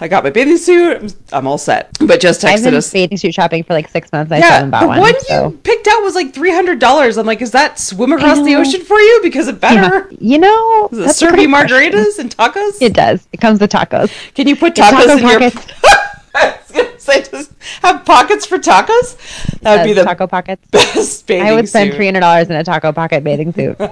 [0.00, 0.96] I got my bathing suit.
[0.98, 1.96] I'm, I'm all set.
[2.00, 2.92] But Jess I've texted been us.
[2.92, 4.32] bathing suit shopping for like six months.
[4.32, 5.00] I Yeah, haven't bought one.
[5.00, 5.50] one so.
[5.50, 7.16] you picked out was like three hundred dollars.
[7.16, 9.20] I'm like, is that swim across the ocean for you?
[9.22, 9.88] Because it Yeah.
[9.88, 10.08] better.
[10.20, 11.92] You know, Does it that's a serve you great question.
[11.92, 12.80] margaritas and tacos?
[12.80, 13.26] It does.
[13.32, 14.10] It comes with tacos.
[14.34, 15.40] Can you put tacos taco in your?
[15.50, 15.66] pockets.
[16.34, 19.16] I was gonna say, just have pockets for tacos.
[19.60, 20.66] That would be Uh, the taco pockets.
[20.70, 23.76] best bathing I would spend three hundred dollars in a taco pocket bathing suit.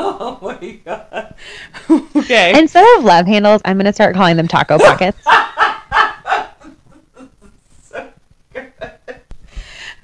[0.00, 1.34] Oh my god.
[2.16, 2.58] okay.
[2.58, 5.18] Instead of love handles, I'm gonna start calling them taco pockets.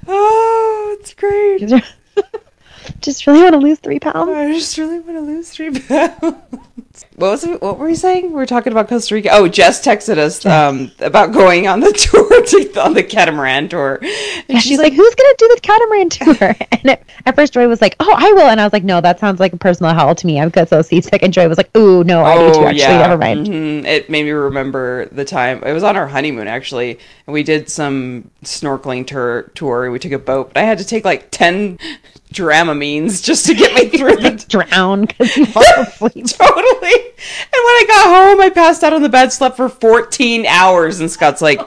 [0.06, 1.68] Oh, it's great.
[3.00, 4.30] Just really want to lose three pounds.
[4.30, 6.36] I just really want to lose three pounds.
[7.16, 7.60] What was it?
[7.62, 8.28] What were we saying?
[8.28, 9.30] We were talking about Costa Rica.
[9.32, 13.98] Oh, Jess texted us um, about going on the tour to, on the catamaran tour.
[14.00, 17.66] And Yeah, she's like, "Who's gonna do the catamaran tour?" And at, at first, Joy
[17.68, 19.92] was like, "Oh, I will," and I was like, "No, that sounds like a personal
[19.94, 20.40] hell to me.
[20.40, 22.64] I would get so seasick." And Joy was like, "Ooh, no, I do too.
[22.66, 23.84] Actually, never mind." Mhm.
[23.86, 27.68] It made me remember the time it was on our honeymoon actually, and we did
[27.70, 29.50] some snorkeling tour.
[29.54, 29.90] Tour.
[29.90, 31.78] We took a boat, but I had to take like ten
[32.34, 36.26] Dramamines just to get me through the Drown because you fall asleep.
[36.26, 36.83] totally.
[37.54, 41.00] And when I got home, I passed out on the bed, slept for 14 hours,
[41.00, 41.60] and Scott's like,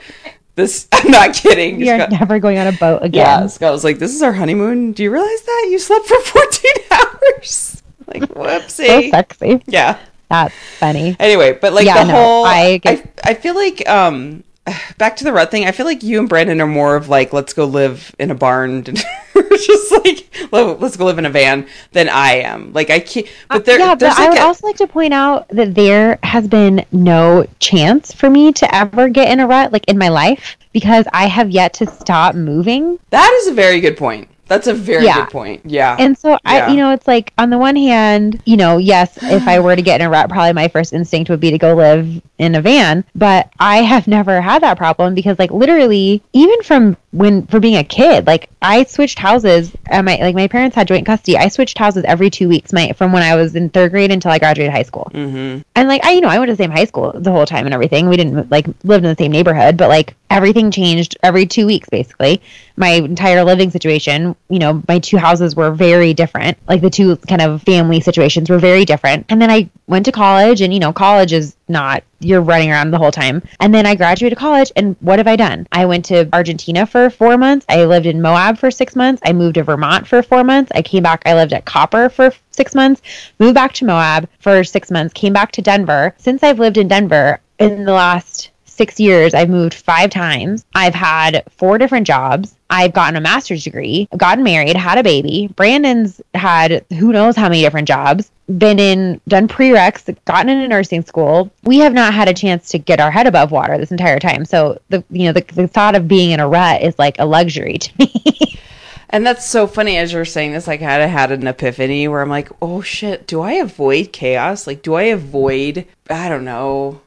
[0.56, 3.42] "This, I'm not kidding." You're Scott- never going on a boat again.
[3.42, 4.92] yeah, Scott was like, "This is our honeymoon.
[4.94, 9.10] Do you realize that you slept for 14 hours?" Like, So whoopsie.
[9.12, 9.62] sexy.
[9.68, 9.98] Yeah.
[10.30, 11.16] That's funny.
[11.20, 14.44] Anyway, but like Yeah, the no, whole, I I, I feel like um,
[14.98, 15.66] back to the rut thing.
[15.66, 18.36] I feel like you and Brandon are more of like, let's go live in a
[18.36, 19.04] barn, and
[19.36, 22.74] just like let's go live in a van than I am.
[22.74, 23.28] Like I can't.
[23.50, 25.76] But there, Uh, yeah, but there's I would a, also like to point out that
[25.76, 29.98] there has been no chance for me to ever get in a rut like in
[29.98, 33.00] my life because I have yet to stop moving.
[33.10, 34.30] that is a very good point.
[34.48, 35.16] That's a very Yeah.
[35.26, 35.62] good point.
[35.66, 35.96] Yeah.
[36.00, 36.38] And so Yeah.
[36.46, 39.76] I, you know, it's like on the one hand, you know, yes, if I were
[39.76, 42.56] to get in a rut, probably my first instinct would be to go live in
[42.56, 43.04] a van.
[43.16, 47.78] But I have never had that problem because, like, literally, even from when for being
[47.78, 49.72] a kid, like I switched houses.
[49.88, 51.38] And my like my parents had joint custody.
[51.38, 52.72] I switched houses every two weeks.
[52.74, 55.10] My from when I was in third grade until I graduated high school.
[55.14, 55.62] mm-hmm.
[55.76, 57.66] And like I, you know, I went to the same high school the whole time
[57.66, 58.08] and everything.
[58.10, 61.90] We didn't like lived in the same neighborhood, but like everything changed every two weeks
[61.90, 62.42] basically.
[62.78, 66.58] My entire living situation, you know, my two houses were very different.
[66.68, 69.26] Like the two kind of family situations were very different.
[69.30, 72.92] And then I went to college, and you know, college is not you're running around
[72.92, 73.44] the whole time.
[73.60, 75.68] And then I graduated college, and what have I done?
[75.72, 77.66] I went to Argentina for four months.
[77.70, 79.22] I lived in Moab for six months.
[79.26, 80.72] I moved to Vermont for four months.
[80.74, 81.24] I came back.
[81.26, 83.02] I lived at Copper for six months.
[83.40, 85.14] Moved back to Moab for six months.
[85.14, 86.16] Came back to Denver.
[86.18, 90.66] Since I've lived in Denver in the last six years, I've moved five times.
[90.74, 92.56] I've had four different jobs.
[92.70, 95.50] I've gotten a master's degree, gotten married, had a baby.
[95.56, 101.04] Brandon's had who knows how many different jobs, been in, done prereqs, gotten into nursing
[101.04, 101.52] school.
[101.64, 104.46] We have not had a chance to get our head above water this entire time.
[104.46, 107.26] So the you know the, the thought of being in a rut is like a
[107.26, 108.14] luxury to me.
[109.10, 110.68] And that's so funny as you're saying this.
[110.68, 114.68] Like, I had, had an epiphany where I'm like, oh shit, do I avoid chaos?
[114.68, 117.00] Like, do I avoid, I don't know,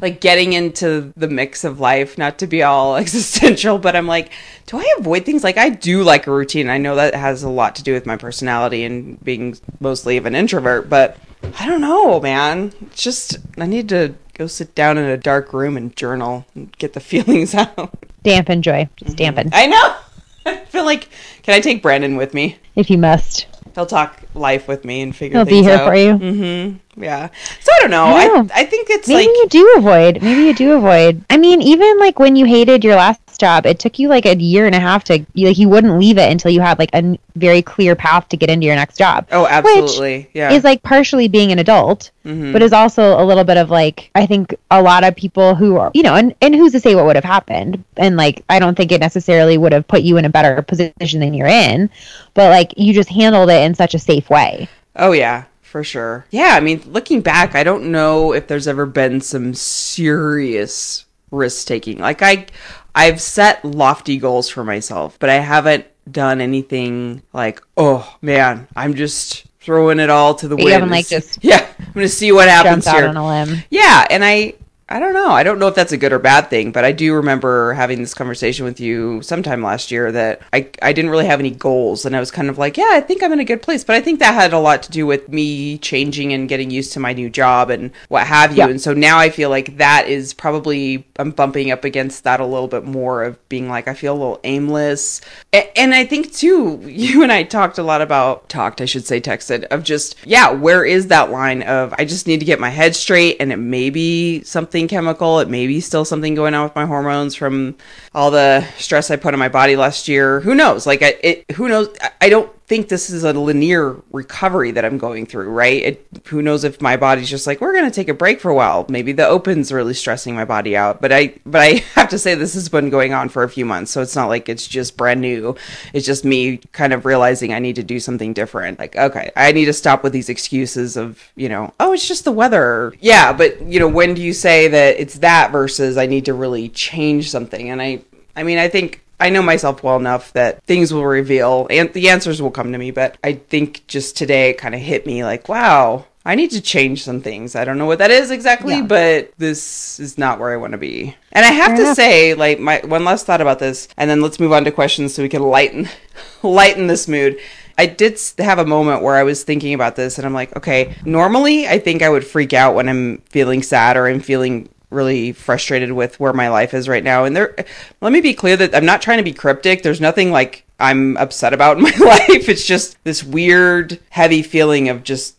[0.00, 4.30] like getting into the mix of life, not to be all existential, but I'm like,
[4.66, 5.44] do I avoid things?
[5.44, 6.68] Like, I do like a routine.
[6.68, 10.26] I know that has a lot to do with my personality and being mostly of
[10.26, 11.18] an introvert, but
[11.58, 12.72] I don't know, man.
[12.82, 16.76] It's just, I need to go sit down in a dark room and journal and
[16.78, 17.90] get the feelings out.
[18.22, 19.16] dampen joy, just mm-hmm.
[19.16, 19.50] dampen.
[19.52, 19.96] I know.
[20.46, 21.08] I feel like
[21.42, 22.58] can I take Brandon with me?
[22.74, 23.46] If you must.
[23.74, 25.48] He'll talk life with me and figure out.
[25.48, 25.88] He'll be here out.
[25.88, 26.18] for you.
[26.18, 27.02] Mm-hmm.
[27.02, 27.28] Yeah.
[27.60, 28.04] So I don't know.
[28.04, 28.48] I I, know.
[28.54, 30.22] I, think it's Maybe like you do avoid.
[30.22, 31.24] Maybe you do avoid.
[31.30, 34.34] I mean, even like when you hated your last job, it took you like a
[34.36, 36.90] year and a half to you, like you wouldn't leave it until you had like
[36.94, 39.26] a n- very clear path to get into your next job.
[39.32, 40.30] oh, absolutely.
[40.32, 40.52] yeah.
[40.52, 42.52] Is like partially being an adult, Mhm.
[42.52, 45.76] but is also a little bit of like I think a lot of people who
[45.76, 47.82] are you know, and and who's to say what would have happened?
[47.96, 51.20] And like I don't think it necessarily would have put you in a better position
[51.20, 51.90] than you're in,
[52.34, 54.68] but like you just handled it in such a safe way.
[54.96, 56.26] Oh yeah, for sure.
[56.30, 61.66] Yeah, I mean, looking back, I don't know if there's ever been some serious risk
[61.66, 61.98] taking.
[61.98, 62.46] Like I
[62.94, 68.94] I've set lofty goals for myself, but I haven't done anything like, "Oh, man, I'm
[68.94, 72.32] just throwing it all to the You wind." haven't, like, just Yeah, I'm to see
[72.32, 73.08] what happens out here.
[73.08, 73.62] on a limb.
[73.70, 74.54] Yeah, and I
[74.92, 75.30] I don't know.
[75.30, 78.00] I don't know if that's a good or bad thing, but I do remember having
[78.00, 82.04] this conversation with you sometime last year that I I didn't really have any goals
[82.04, 83.96] and I was kind of like, yeah, I think I'm in a good place, but
[83.96, 87.00] I think that had a lot to do with me changing and getting used to
[87.00, 88.58] my new job and what have you.
[88.58, 88.68] Yeah.
[88.68, 92.44] And so now I feel like that is probably I'm bumping up against that a
[92.46, 95.22] little bit more of being like I feel a little aimless.
[95.54, 99.06] A- And I think too, you and I talked a lot about talked, I should
[99.06, 102.60] say texted of just yeah, where is that line of I just need to get
[102.60, 106.54] my head straight and it may be something chemical, it may be still something going
[106.54, 107.76] on with my hormones from
[108.14, 110.40] all the stress I put on my body last year.
[110.40, 110.86] Who knows?
[110.86, 114.82] Like I it who knows I- I don't think this is a linear recovery that
[114.82, 115.82] I'm going through, right?
[115.82, 118.50] It, who knows if my body's just like we're going to take a break for
[118.50, 118.86] a while.
[118.88, 122.34] Maybe the open's really stressing my body out, but I but I have to say
[122.34, 124.96] this has been going on for a few months, so it's not like it's just
[124.96, 125.54] brand new.
[125.92, 128.78] It's just me kind of realizing I need to do something different.
[128.78, 132.24] Like, okay, I need to stop with these excuses of, you know, oh, it's just
[132.24, 132.94] the weather.
[133.00, 136.32] Yeah, but you know, when do you say that it's that versus I need to
[136.32, 137.68] really change something?
[137.68, 138.00] And I
[138.34, 142.08] I mean, I think I know myself well enough that things will reveal and the
[142.10, 145.24] answers will come to me, but I think just today it kind of hit me
[145.24, 147.56] like, wow, I need to change some things.
[147.56, 148.82] I don't know what that is exactly, Yeah.
[148.82, 151.16] but this is not where I want to be.
[151.32, 151.96] And I have Fair to enough.
[151.96, 155.14] say, like my one last thought about this, and then let's move on to questions
[155.14, 155.88] so we can lighten
[156.42, 157.38] lighten this mood.
[157.78, 160.94] I did have a moment where I was thinking about this, and I'm like, okay,
[161.04, 165.32] normally I think I would freak out when I'm feeling sad or I'm feeling really
[165.32, 167.24] frustrated with where my life is right now.
[167.24, 167.54] And there,
[168.00, 169.82] let me be clear that I'm not trying to be cryptic.
[169.82, 172.48] There's nothing like I'm upset about in my life.
[172.48, 175.36] It's just this weird, heavy feeling of just.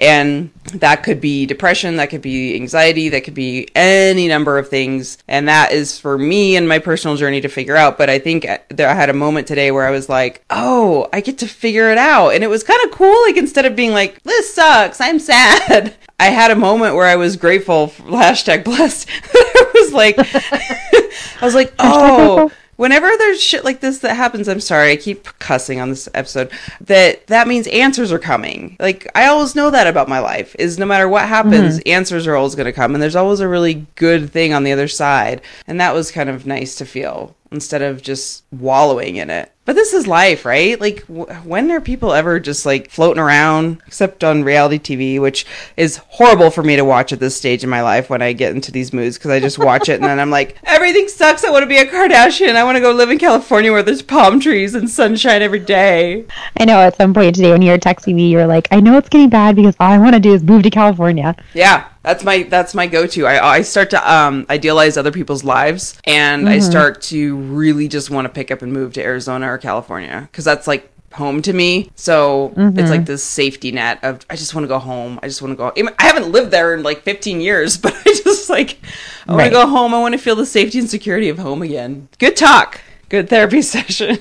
[0.00, 4.68] And that could be depression, that could be anxiety, that could be any number of
[4.68, 5.18] things.
[5.28, 7.98] And that is for me and my personal journey to figure out.
[7.98, 11.08] But I think uh, that I had a moment today where I was like, oh,
[11.12, 12.30] I get to figure it out.
[12.30, 13.22] And it was kind of cool.
[13.26, 15.94] Like instead of being like, this sucks, I'm sad.
[16.20, 19.08] I had a moment where I was grateful, for, hashtag blessed.
[19.34, 24.60] I was like, I was like, oh, whenever there's shit like this that happens, I'm
[24.60, 26.50] sorry, I keep cussing on this episode.
[26.80, 28.76] That that means answers are coming.
[28.78, 31.88] Like I always know that about my life is no matter what happens, mm-hmm.
[31.88, 34.72] answers are always going to come, and there's always a really good thing on the
[34.72, 35.42] other side.
[35.66, 39.52] And that was kind of nice to feel instead of just wallowing in it.
[39.66, 40.80] But this is life, right?
[40.80, 45.44] Like, w- when are people ever just like floating around, except on reality TV, which
[45.76, 48.54] is horrible for me to watch at this stage in my life when I get
[48.54, 51.42] into these moods because I just watch it and then I'm like, everything sucks.
[51.42, 52.54] I want to be a Kardashian.
[52.54, 56.24] I want to go live in California where there's palm trees and sunshine every day.
[56.56, 58.78] I know at some point today when you were texting me, you were like, I
[58.78, 61.34] know it's getting bad because all I want to do is move to California.
[61.54, 63.26] Yeah, that's my that's my go-to.
[63.26, 68.10] I I start to um idealize other people's lives and I start to really just
[68.10, 71.52] want to pick up and move to Arizona or California cuz that's like home to
[71.52, 71.90] me.
[71.94, 73.04] So it's like mm-hmm.
[73.04, 75.18] this safety net of I just want to go home.
[75.22, 75.72] I just want to go.
[75.98, 78.78] I haven't lived there in like 15 years, but I just like
[79.26, 79.44] I want Right.
[79.48, 79.94] to go home.
[79.94, 82.08] I want to feel the safety and security of home again.
[82.18, 82.80] Good talk.
[83.08, 84.18] Good therapy session.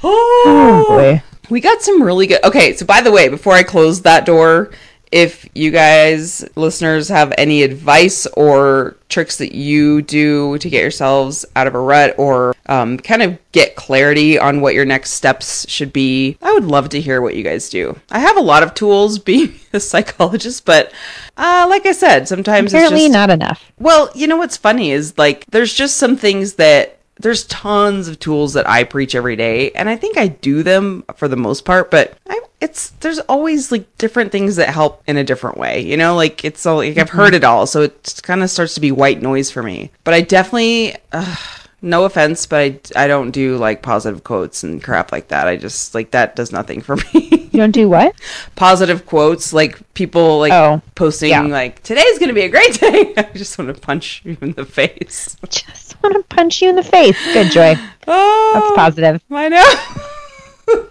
[0.00, 1.22] Oh boy.
[1.50, 2.44] We got some really good.
[2.44, 4.70] Okay, so by the way, before I close that door,
[5.10, 11.46] if you guys, listeners, have any advice or tricks that you do to get yourselves
[11.56, 15.68] out of a rut or um, kind of get clarity on what your next steps
[15.68, 17.98] should be, I would love to hear what you guys do.
[18.10, 20.92] I have a lot of tools being a psychologist, but
[21.36, 23.72] uh, like I said, sometimes Apparently it's just not enough.
[23.78, 28.18] well, you know what's funny is like there's just some things that there's tons of
[28.18, 31.64] tools that I preach every day, and I think I do them for the most
[31.64, 31.90] part.
[31.90, 35.80] But I, it's there's always like different things that help in a different way.
[35.80, 38.74] You know, like it's all like I've heard it all, so it kind of starts
[38.74, 39.90] to be white noise for me.
[40.04, 40.96] But I definitely.
[41.12, 41.36] Uh,
[41.80, 45.46] No offense, but I, I don't do like positive quotes and crap like that.
[45.46, 47.48] I just like that does nothing for me.
[47.52, 48.14] You don't do what?
[48.56, 51.42] positive quotes like people like Oh, posting yeah.
[51.42, 53.14] like today's gonna be a great day.
[53.16, 55.36] I just want to punch you in the face.
[55.50, 57.16] Just want to punch you in the face.
[57.32, 57.74] Good joy.
[58.06, 59.22] Oh, That's positive.
[59.30, 60.84] I know.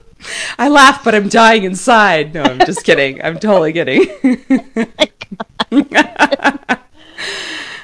[0.60, 2.34] I laugh, but I'm dying inside.
[2.34, 3.22] No, I'm just kidding.
[3.24, 4.08] I'm totally kidding.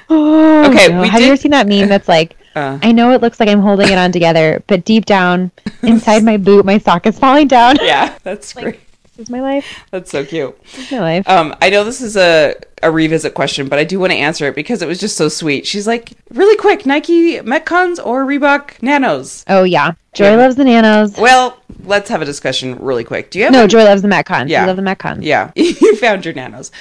[0.10, 1.01] Oh, Okay, no.
[1.01, 2.80] we have you ever seen that meme that's like, Uh.
[2.82, 5.51] I know it looks like I'm holding it on together, but deep down,
[5.82, 7.78] inside my boot, my sock is falling down.
[7.82, 8.80] yeah, that's great.
[9.16, 9.84] This is my life.
[9.91, 10.60] That's so cute.
[10.64, 11.30] This is my life.
[11.30, 14.47] Um, I know this is a, a revisit question, but I do want to answer
[14.47, 15.65] it because it was just so sweet.
[15.65, 19.43] She's like, really quick, Nike Metcons or Reebok Nanos?
[19.47, 20.36] oh yeah, Joy yeah.
[20.36, 21.17] loves the nanos.
[21.17, 23.31] Well, let's have a discussion really quick.
[23.31, 24.49] Do you have No, a- Joy loves the Metcons.
[24.49, 24.61] Yeah.
[24.61, 25.19] You love the Metcons.
[25.23, 26.71] Yeah, you found your nanos.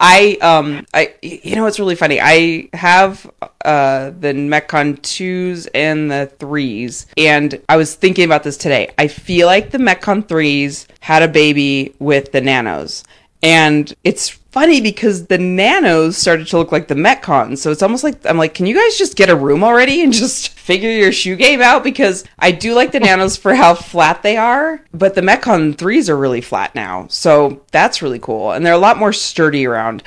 [0.00, 2.20] I um I you know it's really funny.
[2.20, 3.30] I have
[3.64, 8.90] uh the Metcon twos and the threes, and I was thinking about this today.
[8.98, 13.04] I feel like the Metcon threes had a baby with the nanos,
[13.42, 17.58] and it's funny because the nanos started to look like the Metcons.
[17.58, 20.12] So it's almost like I'm like, can you guys just get a room already and
[20.12, 21.82] just figure your shoe game out?
[21.82, 26.08] Because I do like the nanos for how flat they are, but the Metcon threes
[26.08, 27.06] are really flat now.
[27.08, 28.52] So that's really cool.
[28.52, 30.02] And they're a lot more sturdy around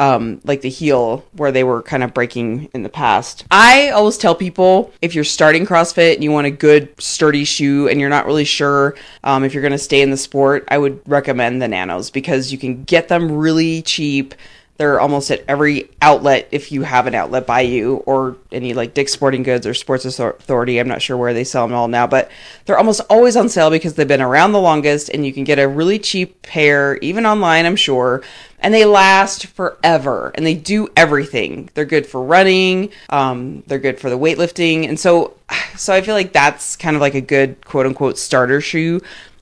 [0.00, 3.44] um, like the heel where they were kind of breaking in the past.
[3.50, 7.86] I always tell people if you're starting CrossFit and you want a good sturdy shoe
[7.86, 10.78] and you're not really sure um, if you're going to stay in the sport, I
[10.78, 14.34] would recommend the Nanos because you can get them really cheap.
[14.78, 18.94] They're almost at every outlet if you have an outlet by you, or any like
[18.94, 20.80] Dick's Sporting Goods or Sports Authority.
[20.80, 22.30] I'm not sure where they sell them all now, but
[22.64, 25.58] they're almost always on sale because they've been around the longest, and you can get
[25.58, 28.22] a really cheap pair, even online, I'm sure.
[28.60, 31.70] And they last forever, and they do everything.
[31.74, 32.90] They're good for running.
[33.08, 35.34] Um, they're good for the weightlifting, and so,
[35.76, 39.00] so I feel like that's kind of like a good quote unquote starter shoe.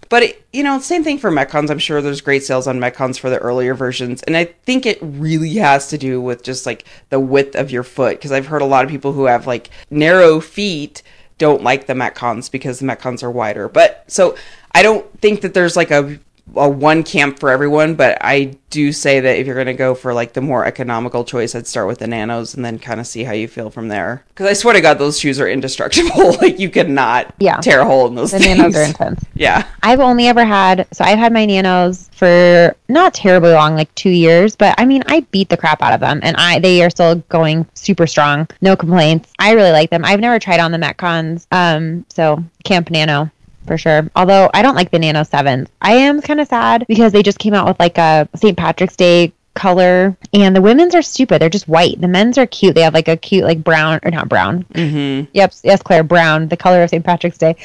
[0.09, 1.71] But it, you know, same thing for Metcons.
[1.71, 4.99] I'm sure there's great sales on Metcons for the earlier versions, and I think it
[5.03, 8.17] really has to do with just like the width of your foot.
[8.17, 11.03] Because I've heard a lot of people who have like narrow feet
[11.37, 13.69] don't like the Metcons because the Metcons are wider.
[13.69, 14.37] But so
[14.73, 16.19] I don't think that there's like a
[16.57, 19.95] a one camp for everyone, but I do say that if you're going to go
[19.95, 23.07] for like the more economical choice, I'd start with the nanos and then kind of
[23.07, 24.25] see how you feel from there.
[24.29, 26.33] Because I swear to God, those shoes are indestructible.
[26.41, 27.57] like you cannot Yeah.
[27.59, 28.59] tear a hole in those The things.
[28.59, 29.21] nanos are intense.
[29.35, 29.67] Yeah.
[29.83, 34.11] I've only ever had so I've had my nanos for not terribly long, like two
[34.11, 36.91] years, but I mean I beat the crap out of them and I they are
[36.91, 38.49] still going super strong.
[38.61, 39.33] No complaints.
[39.39, 40.05] I really like them.
[40.05, 41.47] I've never tried on the Metcons.
[41.53, 43.31] Um so Camp Nano
[43.69, 44.11] for sure.
[44.17, 45.69] Although I don't like the Nano sevens.
[45.81, 48.57] I am kind of sad because they just came out with like a St.
[48.57, 52.77] Patrick's Day color and the women's are stupid they're just white the men's are cute
[52.77, 55.29] they have like a cute like brown or not brown Mm-hmm.
[55.33, 57.05] Yep, yes, Claire Brown, the color of St.
[57.05, 57.57] Patrick's Day.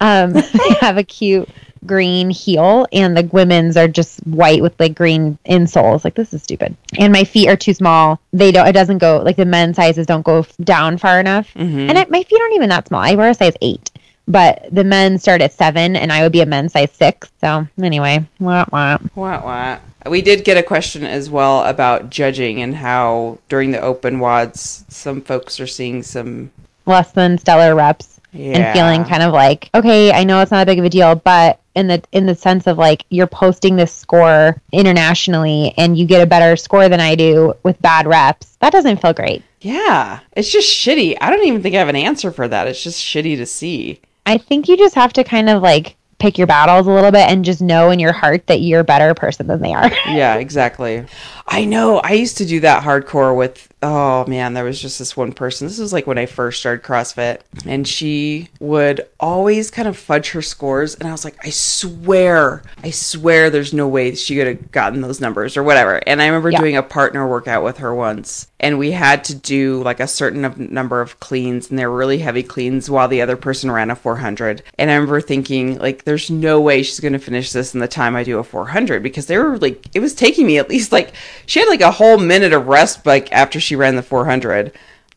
[0.00, 1.48] Um, they have a cute
[1.86, 6.04] green heel, and the women's are just white with like green insoles.
[6.04, 6.76] Like this is stupid.
[6.98, 8.20] And my feet are too small.
[8.32, 8.66] They don't.
[8.66, 11.52] It doesn't go like the men's sizes don't go f- down far enough.
[11.54, 11.88] Mhm.
[11.88, 13.00] And it, my feet aren't even that small.
[13.00, 13.92] I wear a size eight,
[14.28, 17.30] but the men start at seven, and I would be a men's size six.
[17.40, 18.98] So anyway, wah, wah.
[19.16, 19.78] Wah, wah.
[20.08, 24.84] We did get a question as well about judging and how during the open WODs,
[24.88, 26.50] some folks are seeing some.
[26.86, 28.14] less than stellar reps.
[28.30, 28.58] Yeah.
[28.58, 31.14] and feeling kind of like okay i know it's not a big of a deal
[31.14, 36.04] but in the in the sense of like you're posting this score internationally and you
[36.06, 40.20] get a better score than i do with bad reps that doesn't feel great Yeah.
[40.36, 41.16] It's just shitty.
[41.20, 42.68] I don't even think I have an answer for that.
[42.68, 44.00] It's just shitty to see.
[44.28, 47.28] I think you just have to kind of like pick your battles a little bit
[47.30, 50.34] and just know in your heart that you're a better person than they are Yeah,
[50.34, 51.04] exactly.
[51.50, 51.98] I know.
[51.98, 53.64] I used to do that hardcore with.
[53.80, 55.68] Oh man, there was just this one person.
[55.68, 60.30] This was like when I first started CrossFit, and she would always kind of fudge
[60.32, 60.96] her scores.
[60.96, 65.00] And I was like, I swear, I swear, there's no way she could have gotten
[65.00, 66.00] those numbers or whatever.
[66.08, 66.58] And I remember Yeah.
[66.58, 70.68] doing a partner workout with her once, and we had to do like a certain
[70.72, 73.96] number of cleans, and they were really heavy cleans, while the other person ran a
[73.96, 74.62] 400.
[74.76, 77.86] And I remember thinking, like, there's no way she's going to finish this in the
[77.86, 80.90] time I do a 400 because they were like, it was taking me at least
[80.90, 81.12] like
[81.46, 84.72] she had like a whole minute of rest like after she ran the 400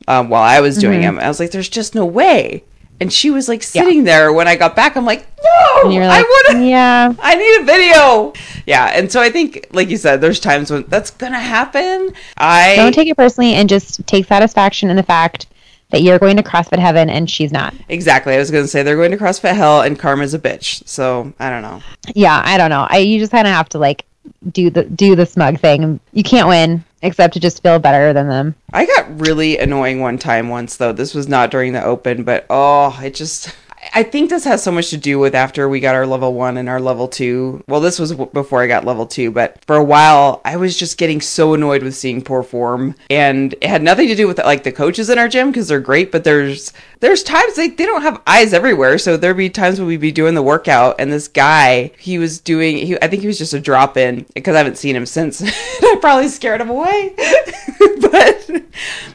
[0.08, 1.20] um, while I was doing them.
[1.20, 2.64] I was like, there's just no way.
[3.00, 4.96] And she was like sitting there when I got back.
[4.96, 8.34] I'm like, no, and you're I like would yeah I need a video.
[8.68, 12.14] Yeah, and so I think, like you said, there's times when that's gonna happen.
[12.38, 15.48] I don't take it personally and just take satisfaction in the fact
[15.90, 18.36] that you're going to crossfit heaven and she's not exactly.
[18.36, 20.88] I was gonna say they're going to CrossFit Hell, and Karma's a bitch.
[20.88, 21.82] So I don't know.
[22.14, 24.06] yeah i don't know i you just kind of have to like
[24.52, 28.28] do the do the smug thing you can't win except to just feel better than
[28.28, 28.56] them.
[28.74, 30.94] I got really annoying one time once though.
[30.94, 33.56] This was not during the open, but oh, it just
[33.94, 36.58] I think this has so much to do with after we got our level 1
[36.58, 37.64] and our level 2.
[37.68, 40.98] Well, this was before I got level 2, but for a while I was just
[40.98, 44.64] getting so annoyed with seeing poor form and it had nothing to do with like
[44.64, 48.04] the coaches in our gym because they're great, but there's there's times they they don't
[48.04, 48.98] have eyes everywhere.
[48.98, 52.40] So there'd be times when we'd be doing the workout and this guy, he was
[52.40, 55.06] doing he I think he was just a drop in because I haven't seen him
[55.06, 55.42] since.
[55.82, 57.16] I probably scared him away.
[58.02, 58.64] but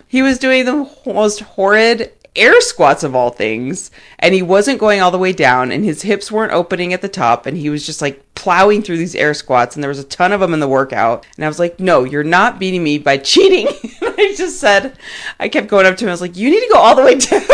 [0.09, 5.01] he was doing the most horrid air squats of all things and he wasn't going
[5.01, 7.85] all the way down and his hips weren't opening at the top and he was
[7.87, 10.61] just like plowing through these air squats and there was a ton of them in
[10.61, 13.67] the workout and I was like no you're not beating me by cheating
[14.03, 14.97] I just said
[15.41, 17.03] I kept going up to him I was like you need to go all the
[17.03, 17.41] way down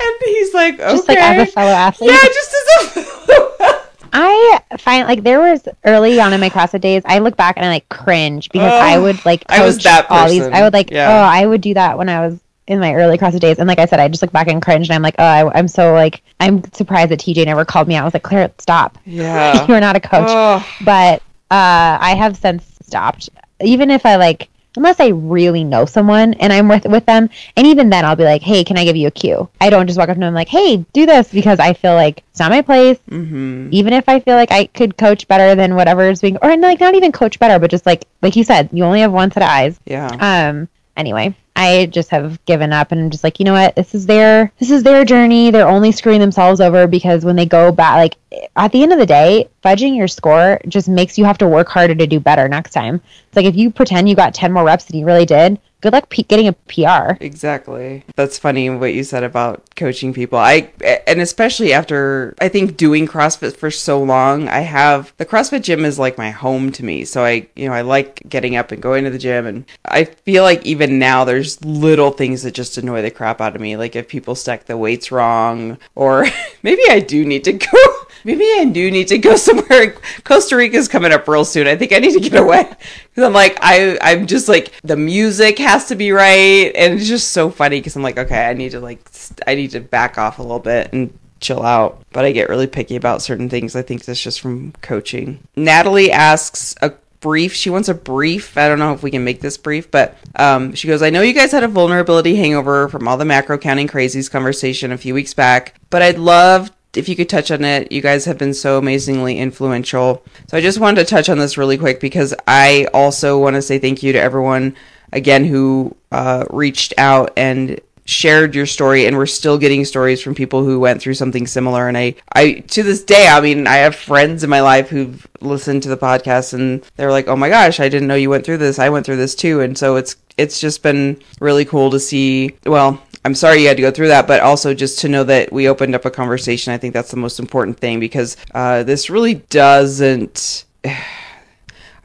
[0.00, 2.10] and he's like okay Just like as a fellow athlete.
[2.10, 3.48] yeah just as a fellow
[4.14, 7.64] I find like there was early on in my CrossFit days, I look back and
[7.64, 10.40] I like cringe because Oh, I would like I was that all these.
[10.40, 10.52] person.
[10.52, 11.08] I would like Yeah.
[11.08, 13.78] oh I would do that when I was in my early CrossFit days, and like
[13.78, 15.92] I said, I just look back and cringe, and I'm like oh I, I'm so
[15.92, 18.02] like I'm surprised that TJ never called me out.
[18.02, 18.98] I was like Claire, stop.
[19.04, 20.26] yeah You're not a coach.
[20.28, 20.66] Oh.
[20.84, 23.28] But uh, I have since stopped.
[23.60, 27.66] Even if I like, unless I really know someone and I'm with with them, and
[27.66, 29.98] even then I'll be like, "Hey, can I give you a cue?" I don't just
[29.98, 32.62] walk up to them like, "Hey, do this," because I feel like it's not my
[32.62, 32.98] place.
[33.10, 33.68] mm-hmm.
[33.70, 36.80] Even if I feel like I could coach better than whatever is being, or like
[36.80, 39.42] not even coach better, but just like like you said, you only have one set
[39.42, 39.78] of eyes.
[39.84, 40.08] yeah
[40.48, 40.68] Um.
[40.96, 43.76] Anyway, I just have given up and I'm just like, you know what?
[43.76, 45.50] This is their this is their journey.
[45.50, 48.98] They're only screwing themselves over because when they go back, like at the end of
[48.98, 52.48] the day, fudging your score just makes you have to work harder to do better
[52.48, 53.00] next time.
[53.26, 55.92] It's like if you pretend you got ten more reps than you really did, good
[55.92, 57.16] luck p- getting a PR.
[57.20, 58.04] Exactly.
[58.16, 60.38] That's funny what you said about coaching people.
[60.38, 60.70] I
[61.06, 65.84] and especially after I think doing CrossFit for so long, I have the CrossFit gym
[65.84, 67.04] is like my home to me.
[67.04, 70.04] So I, you know, I like getting up and going to the gym and I
[70.04, 73.76] feel like even now there's little things that just annoy the crap out of me,
[73.76, 76.26] like if people stack the weights wrong or
[76.62, 79.96] maybe I do need to go Maybe I do need to go somewhere.
[80.24, 81.66] Costa Rica's coming up real soon.
[81.66, 82.64] I think I need to get away
[83.08, 87.08] because I'm like I I'm just like the music has to be right, and it's
[87.08, 89.00] just so funny because I'm like okay, I need to like
[89.46, 92.02] I need to back off a little bit and chill out.
[92.12, 93.76] But I get really picky about certain things.
[93.76, 95.40] I think that's just from coaching.
[95.56, 96.92] Natalie asks a
[97.22, 97.54] brief.
[97.54, 98.58] She wants a brief.
[98.58, 101.22] I don't know if we can make this brief, but um, she goes, I know
[101.22, 105.14] you guys had a vulnerability hangover from all the macro counting crazies conversation a few
[105.14, 107.90] weeks back, but I'd love if you could touch on it.
[107.90, 110.24] You guys have been so amazingly influential.
[110.48, 113.62] So I just wanted to touch on this really quick because I also want to
[113.62, 114.76] say thank you to everyone
[115.12, 120.34] again who uh, reached out and shared your story and we're still getting stories from
[120.34, 123.76] people who went through something similar and I I to this day I mean I
[123.76, 127.48] have friends in my life who've listened to the podcast and they're like oh my
[127.48, 129.94] gosh I didn't know you went through this I went through this too and so
[129.94, 133.90] it's it's just been really cool to see well I'm sorry you had to go
[133.90, 136.72] through that, but also just to know that we opened up a conversation.
[136.72, 140.64] I think that's the most important thing because uh, this really doesn't.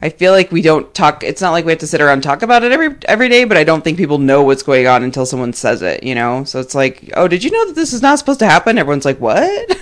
[0.00, 1.24] I feel like we don't talk.
[1.24, 3.42] It's not like we have to sit around and talk about it every every day,
[3.42, 6.04] but I don't think people know what's going on until someone says it.
[6.04, 8.46] You know, so it's like, oh, did you know that this is not supposed to
[8.46, 8.78] happen?
[8.78, 9.76] Everyone's like, what?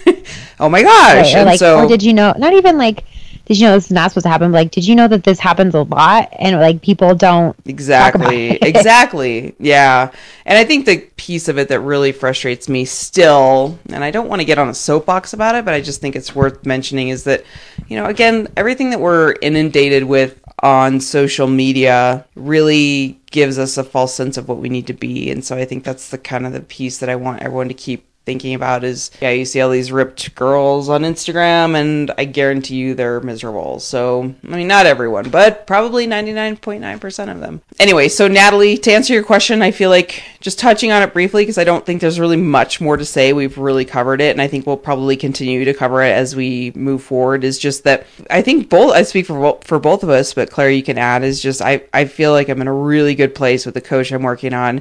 [0.59, 1.16] oh my gosh!
[1.16, 2.32] Right, or and like, so or did you know?
[2.39, 3.05] Not even like,
[3.47, 4.51] did you know this is not supposed to happen?
[4.51, 6.28] Like, did you know that this happens a lot?
[6.32, 7.57] And like, people don't.
[7.64, 8.51] Exactly.
[8.62, 9.55] exactly.
[9.61, 10.11] Yeah.
[10.44, 14.28] And I think the piece of it that really frustrates me still, and I don't
[14.28, 17.09] want to get on a soapbox about it, but I just think it's worth mentioning
[17.09, 17.44] is that,
[17.86, 23.84] you know, again, everything that we're inundated with on social media really gives us a
[23.84, 25.30] false sense of what we need to be.
[25.30, 27.74] And so I think that's the kind of the piece that I want everyone to
[27.74, 32.24] keep thinking about is yeah you see all these ripped girls on instagram and i
[32.24, 33.79] guarantee you they're miserable.
[33.79, 37.62] So i mean not everyone but probably 99.9% of them.
[37.79, 41.42] Anyway so natalie to answer your question i feel like just touching on it briefly
[41.42, 44.40] because i don't think there's really much more to say we've really covered it and
[44.40, 48.07] i think we'll probably continue to cover it as we move forward is just that
[48.30, 51.24] i think both i speak for for both of us but claire you can add
[51.24, 54.12] is just i i feel like i'm in a really good place with the coach
[54.12, 54.80] i'm working on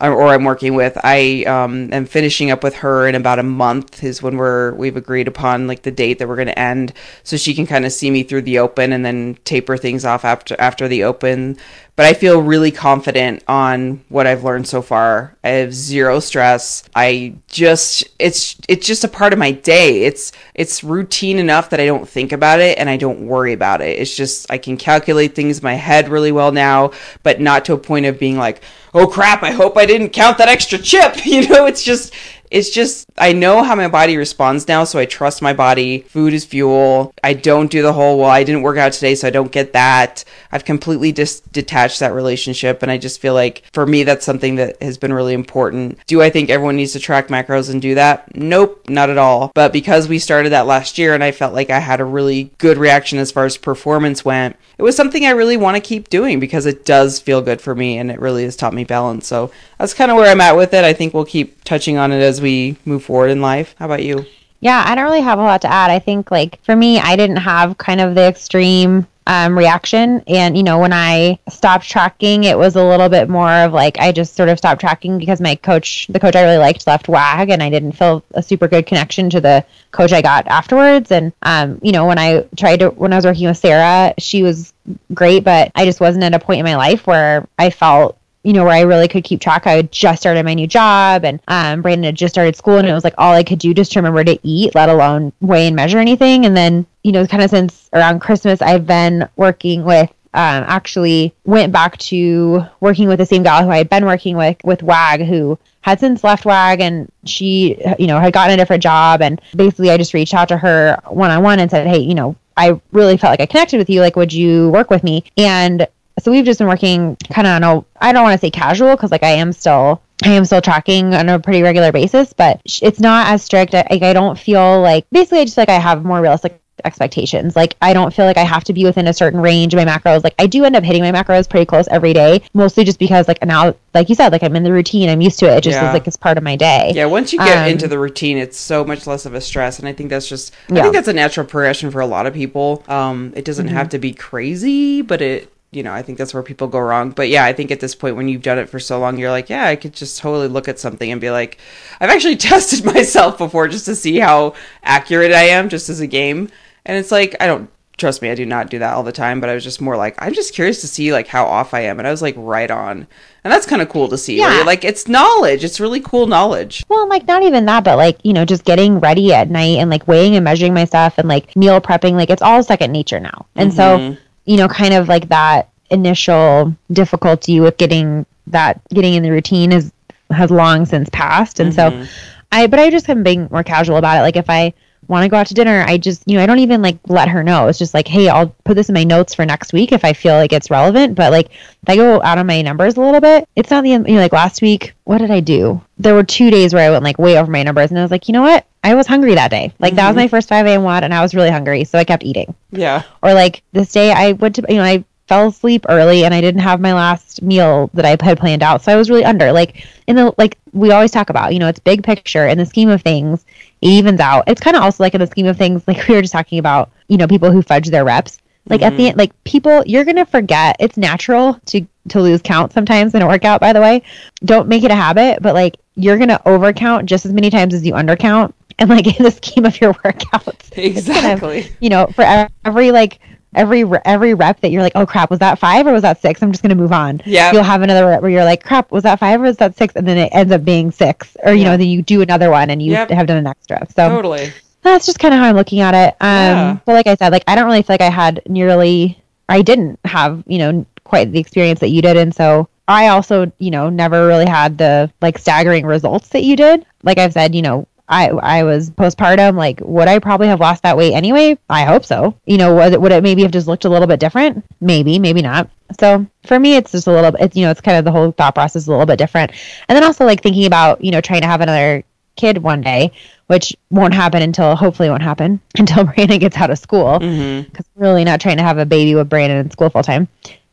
[0.00, 0.98] or, or I'm working with.
[1.02, 4.96] I um, am finishing up with her in about a month is when we're we've
[4.96, 6.92] agreed upon like the date that we're going to end,
[7.22, 10.24] so she can kind of see me through the open and then taper things off
[10.24, 11.56] after after the open.
[11.96, 15.34] But I feel really confident on what I've learned so far.
[15.42, 16.84] I have zero stress.
[16.94, 20.04] I just it's it's just a part of my day.
[20.04, 23.80] It's it's routine enough that I don't think about it and I don't worry about
[23.80, 23.98] it.
[23.98, 26.90] It's just I can calculate things in my head really well now,
[27.22, 28.60] but not to a point of being like,
[28.92, 32.14] "Oh crap, I hope I didn't count that extra chip." You know, it's just
[32.50, 36.00] it's just I know how my body responds now, so I trust my body.
[36.00, 37.12] Food is fuel.
[37.24, 39.72] I don't do the whole well, I didn't work out today, so I don't get
[39.72, 40.24] that.
[40.52, 44.56] I've completely dis- detached that relationship, and I just feel like for me that's something
[44.56, 45.98] that has been really important.
[46.06, 48.34] Do I think everyone needs to track macros and do that?
[48.36, 49.50] Nope, not at all.
[49.54, 52.50] But because we started that last year, and I felt like I had a really
[52.58, 56.10] good reaction as far as performance went, it was something I really want to keep
[56.10, 59.26] doing because it does feel good for me, and it really has taught me balance.
[59.26, 60.84] So that's kind of where I'm at with it.
[60.84, 63.74] I think we'll keep touching on it as we move forward in life.
[63.78, 64.24] How about you?
[64.60, 65.90] Yeah, I don't really have a lot to add.
[65.90, 70.22] I think like for me, I didn't have kind of the extreme um, reaction.
[70.26, 73.98] And, you know, when I stopped tracking, it was a little bit more of like
[73.98, 77.08] I just sort of stopped tracking because my coach, the coach I really liked, left
[77.08, 81.10] WAG and I didn't feel a super good connection to the coach I got afterwards.
[81.10, 84.42] And, um, you know, when I tried to, when I was working with Sarah, she
[84.42, 84.72] was
[85.12, 88.52] great, but I just wasn't at a point in my life where I felt you
[88.52, 89.66] know, where I really could keep track.
[89.66, 92.86] I had just started my new job and um, Brandon had just started school and
[92.86, 95.66] it was like all I could do just to remember to eat, let alone weigh
[95.66, 96.46] and measure anything.
[96.46, 101.34] And then, you know, kind of since around Christmas, I've been working with um, actually
[101.44, 104.82] went back to working with the same gal who I had been working with with
[104.82, 109.22] WAG, who had since left WAG, and she, you know, had gotten a different job.
[109.22, 112.14] And basically, I just reached out to her one on one and said, "Hey, you
[112.14, 114.02] know, I really felt like I connected with you.
[114.02, 115.88] Like, would you work with me?" And
[116.20, 118.96] so we've just been working kind of on a I don't want to say casual
[118.96, 122.60] because like I am still I am still tracking on a pretty regular basis, but
[122.82, 123.74] it's not as strict.
[123.74, 127.56] I, like I don't feel like basically I just like I have more realistic expectations.
[127.56, 129.84] Like I don't feel like I have to be within a certain range of my
[129.84, 130.24] macros.
[130.24, 133.28] Like I do end up hitting my macros pretty close every day, mostly just because
[133.28, 135.08] like now, like you said, like I'm in the routine.
[135.08, 135.58] I'm used to it.
[135.58, 135.88] It just Yeah.
[135.88, 136.92] is like it's part of my day.
[136.94, 139.78] Yeah, once you get Um, into the routine, it's so much less of a stress,
[139.78, 140.82] and I think that's just I Yeah.
[140.82, 142.82] think that's a natural progression for a lot of people.
[142.88, 146.42] Um, it doesn't have to be crazy, but it you know I think that's where
[146.42, 147.10] people go wrong.
[147.10, 149.30] But yeah, I think at this point when you've done it for so long, you're
[149.30, 151.58] like, yeah, I could just totally look at something and be like,
[152.00, 156.06] I've actually tested myself before just to see how accurate I am, just as a
[156.06, 156.48] game,
[156.84, 157.70] and it's like I don't.
[157.98, 159.96] Trust me, I do not do that all the time, but I was just more
[159.96, 162.34] like, I'm just curious to see like how off I am, and I was like
[162.36, 163.06] right on,
[163.42, 164.38] and that's kind of cool to see.
[164.38, 164.64] Yeah.
[164.66, 166.84] like it's knowledge, it's really cool knowledge.
[166.88, 169.88] Well, like not even that, but like, you know, just getting ready at night and
[169.88, 173.20] like weighing and measuring my stuff and like meal prepping, like it's all second nature
[173.20, 173.46] now.
[173.54, 174.20] And so, mm-hmm.
[174.46, 179.72] You know, kind of like that initial difficulty with getting that getting in the routine
[179.72, 179.92] is
[180.30, 181.60] has long since passed.
[181.60, 182.04] And so mm-hmm.
[182.52, 184.22] I but I just am being more casual about it.
[184.22, 184.72] Like if I
[185.08, 187.28] want to go out to dinner, I just you know, I don't even like let
[187.28, 187.68] her know.
[187.68, 190.12] It's just like, hey, I'll put this in my notes for next week if I
[190.12, 191.14] feel like it's relevant.
[191.14, 193.90] But like if I go out on my numbers a little bit, it's not the
[193.90, 195.80] you know, like last week, what did I do?
[195.98, 198.10] There were two days where I went like way over my numbers and I was
[198.10, 198.66] like, you know what?
[198.84, 199.72] I was hungry that day.
[199.78, 200.24] Like that was mm-hmm.
[200.24, 203.02] my first five AM WOD and I was really hungry, so I kept eating Yeah.
[203.22, 206.40] or like this day I went to you know I fell asleep early and I
[206.40, 209.52] didn't have my last meal that I had planned out so I was really under
[209.52, 212.66] like in the like we always talk about you know it's big picture in the
[212.66, 213.44] scheme of things
[213.82, 216.14] it evens out it's kind of also like in the scheme of things like we
[216.14, 218.38] were just talking about you know people who fudge their reps.
[218.68, 222.72] Like at the end like people you're gonna forget it's natural to to lose count
[222.72, 224.02] sometimes in a workout by the way.
[224.44, 227.86] Don't make it a habit but like you're gonna overcount just as many times as
[227.86, 228.52] you undercount.
[228.78, 231.68] And like in the scheme of your workouts gonna- Exactly.
[231.80, 232.22] you know, for
[232.64, 233.20] every like
[233.54, 236.42] every every rep that you're like, oh crap, was that five or was that six?
[236.42, 237.22] I'm just gonna move on.
[237.24, 237.52] Yeah.
[237.52, 239.94] You'll have another rep where you're like, crap, was that five or was that six?
[239.96, 241.70] And then it ends up being six, or you Yeah.
[241.72, 243.10] know, then you do another one and you Yep.
[243.10, 243.86] have done an extra.
[243.94, 244.52] So Totally.
[244.82, 246.16] that's just kind of how I'm looking at it.
[246.20, 246.76] Um, Yeah.
[246.84, 249.18] but like I said, like I don't really feel like I had nearly,
[249.48, 253.50] I didn't have, you know, quite the experience that you did, and so I also,
[253.58, 256.84] you know, never really had the like staggering results that you did.
[257.02, 257.86] Like I've said, you know.
[258.08, 259.56] I, I was postpartum.
[259.56, 261.58] Like, would I probably have lost that weight anyway?
[261.68, 262.38] I hope so.
[262.44, 264.64] You know, would it, would it maybe have just looked a little bit different?
[264.80, 265.68] Maybe, maybe not.
[265.98, 267.40] So for me, it's just a little bit.
[267.40, 269.52] It's you know, it's kind of the whole thought process is a little bit different.
[269.88, 272.04] And then also like thinking about you know trying to have another
[272.36, 273.12] kid one day,
[273.46, 277.18] which won't happen until hopefully won't happen until Brandon gets out of school.
[277.18, 277.68] Mm-hmm.
[277.68, 280.28] Because really not trying to have a baby with Brandon in school full time.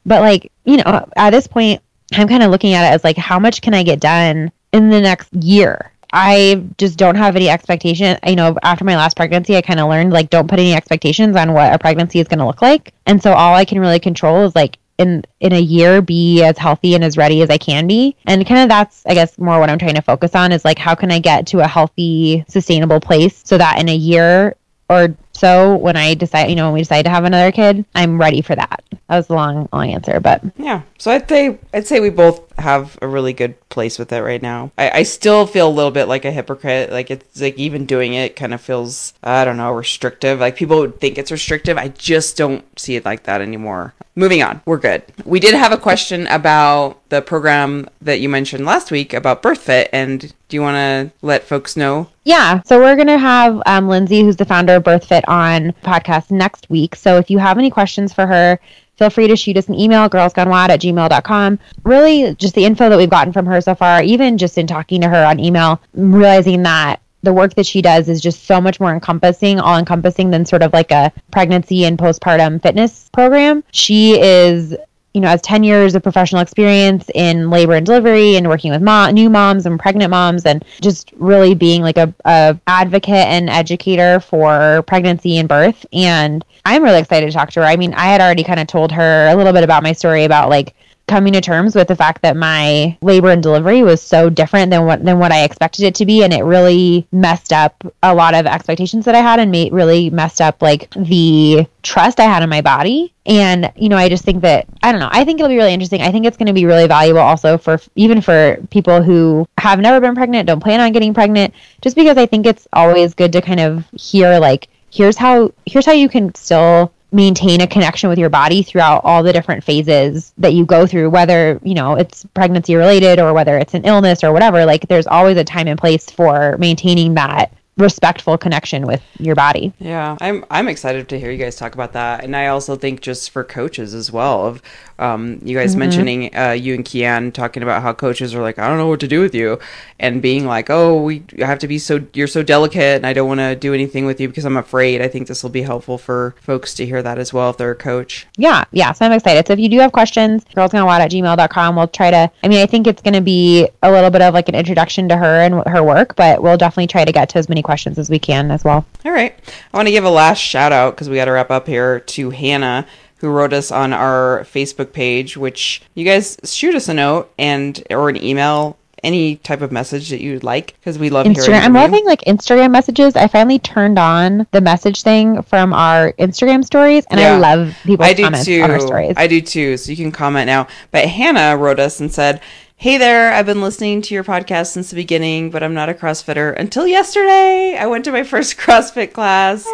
[0.05, 1.81] But like you know, at this point,
[2.13, 4.89] I'm kind of looking at it as like how much can I get done in
[4.89, 5.92] the next year.
[6.13, 8.19] I just don't have any expectation.
[8.25, 11.35] You know, after my last pregnancy, I kind of learned like don't put any expectations
[11.35, 12.93] on what a pregnancy is going to look like.
[13.07, 16.59] And so all I can really control is like in in a year be as
[16.59, 18.15] healthy and as ready as I can be.
[18.27, 20.77] And kind of that's I guess more what I'm trying to focus on is like
[20.77, 24.55] how can I get to a healthy, sustainable place so that in a year
[24.89, 28.19] or so when I decide, you know, when we decide to have another kid, I'm
[28.19, 28.83] ready for that.
[29.09, 30.83] That was a long, long answer, but Yeah.
[30.97, 34.41] So I'd say I'd say we both have a really good place with it right
[34.41, 34.71] now.
[34.77, 36.91] I, I still feel a little bit like a hypocrite.
[36.91, 40.39] Like it's like even doing it kind of feels I don't know restrictive.
[40.39, 41.77] Like people would think it's restrictive.
[41.77, 43.93] I just don't see it like that anymore.
[44.15, 44.61] Moving on.
[44.65, 45.03] We're good.
[45.25, 49.89] We did have a question about the program that you mentioned last week about BirthFit,
[49.91, 52.09] and Do you want to let folks know?
[52.25, 56.31] Yeah, so we're going to have um, Lindsay, who's the founder of BirthFit, on podcast
[56.31, 56.95] next week.
[56.95, 58.59] So if you have any questions for her,
[58.97, 61.59] feel free to shoot us an email, girlsgonewod at gmail.com.
[61.83, 65.01] Really, just the info that we've gotten from her so far, even just in talking
[65.01, 68.79] to her on email, realizing that the work that she does is just so much
[68.79, 73.63] more encompassing, all encompassing than sort of like a pregnancy and postpartum fitness program.
[73.71, 74.75] She is
[75.13, 78.81] you know, as 10 years of professional experience in labor and delivery and working with
[78.81, 83.49] mom, new moms and pregnant moms and just really being like a, a advocate and
[83.49, 85.85] educator for pregnancy and birth.
[85.93, 87.65] And I'm really excited to talk to her.
[87.65, 90.23] I mean, I had already kind of told her a little bit about my story
[90.23, 90.75] about like
[91.13, 94.83] coming to terms with the fact that my labor and delivery was so different than
[94.87, 96.23] what than what I expected it to be.
[96.23, 100.09] And it really messed up a lot of expectations that I had and made really
[100.09, 103.13] messed up like the trust I had in my body.
[103.27, 105.09] And you know I just think that I don't know.
[105.11, 106.01] I think it'll be really interesting.
[106.01, 109.79] I think it's going to be really valuable also for even for people who have
[109.79, 111.53] never been pregnant don't plan on getting pregnant
[111.83, 115.85] just because I think it's always good to kind of hear like here's how here's
[115.85, 120.33] how you can still maintain a connection with your body throughout all the different phases
[120.39, 124.23] that you go through whether you know it's pregnancy related or whether it's an illness
[124.23, 129.01] or whatever like there's always a time and place for maintaining that respectful connection with
[129.19, 129.73] your body.
[129.79, 133.01] Yeah, I'm I'm excited to hear you guys talk about that, and I also think
[133.01, 134.61] just for coaches as well of
[134.99, 135.79] um, you guys mm-hmm.
[135.79, 138.99] mentioning uh, you and Kian talking about how coaches are like I don't know what
[138.99, 139.59] to do with you,
[139.99, 143.27] and being like oh we have to be so you're so delicate and I don't
[143.27, 145.01] want to do anything with you because I'm afraid.
[145.01, 147.71] I think this will be helpful for folks to hear that as well if they're
[147.71, 148.27] a coach.
[148.37, 148.91] Yeah, yeah.
[148.91, 149.47] So I'm excited.
[149.47, 151.75] So if you do have questions, girlsgonewod at gmail.com.
[151.75, 152.31] We'll try to.
[152.43, 155.09] I mean, I think it's going to be a little bit of like an introduction
[155.09, 157.97] to her and her work, but we'll definitely try to get to as many questions
[157.97, 158.85] as we can as well.
[159.05, 159.33] All right.
[159.73, 161.99] I want to give a last shout out because we got to wrap up here
[161.99, 162.85] to Hannah
[163.17, 167.81] who wrote us on our Facebook page, which you guys shoot us a note and
[167.89, 171.45] or an email any type of message that you'd like because we love Instagram.
[171.45, 173.15] hearing I'm loving like Instagram messages.
[173.15, 177.35] I finally turned on the message thing from our Instagram stories, and yeah.
[177.35, 178.61] I love people's I do comments too.
[178.61, 179.13] on our stories.
[179.17, 179.77] I do too.
[179.77, 180.67] So you can comment now.
[180.91, 182.41] But Hannah wrote us and said,
[182.83, 185.93] Hey there, I've been listening to your podcast since the beginning, but I'm not a
[185.93, 187.77] CrossFitter until yesterday.
[187.79, 189.65] I went to my first CrossFit class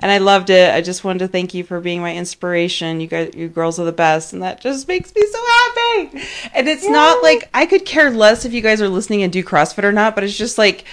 [0.00, 0.74] and I loved it.
[0.74, 3.00] I just wanted to thank you for being my inspiration.
[3.00, 6.26] You guys, you girls are the best, and that just makes me so happy.
[6.54, 6.90] And it's Yay.
[6.90, 9.92] not like I could care less if you guys are listening and do CrossFit or
[9.92, 10.84] not, but it's just like,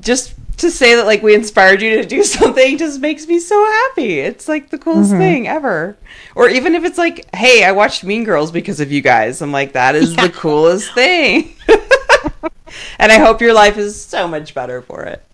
[0.00, 3.64] just to say that like we inspired you to do something just makes me so
[3.64, 4.20] happy.
[4.20, 5.20] It's like the coolest mm-hmm.
[5.20, 5.96] thing ever.
[6.34, 9.42] Or even if it's like, hey, I watched Mean Girls because of you guys.
[9.42, 10.26] I'm like, that is yeah.
[10.26, 11.54] the coolest thing.
[12.98, 15.24] and I hope your life is so much better for it.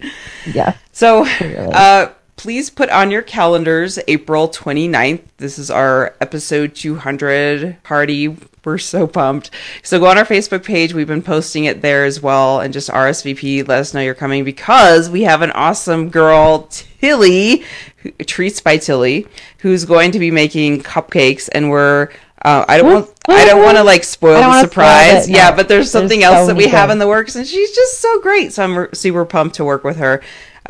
[0.47, 0.77] Yeah.
[0.93, 5.21] So, uh, please put on your calendars April 29th.
[5.37, 8.35] This is our episode 200 party.
[8.65, 9.51] We're so pumped.
[9.83, 10.95] So go on our Facebook page.
[10.95, 12.61] We've been posting it there as well.
[12.61, 17.63] And just RSVP, let us know you're coming because we have an awesome girl, Tilly,
[18.27, 19.27] Treats by Tilly,
[19.59, 21.51] who's going to be making cupcakes.
[21.53, 22.09] And we're
[22.43, 25.25] uh, I don't want I don't want to like spoil the surprise.
[25.25, 27.47] Spoil yeah, but there's something there's else so that we have in the works, and
[27.47, 28.55] she's just so great.
[28.55, 30.23] So I'm super pumped to work with her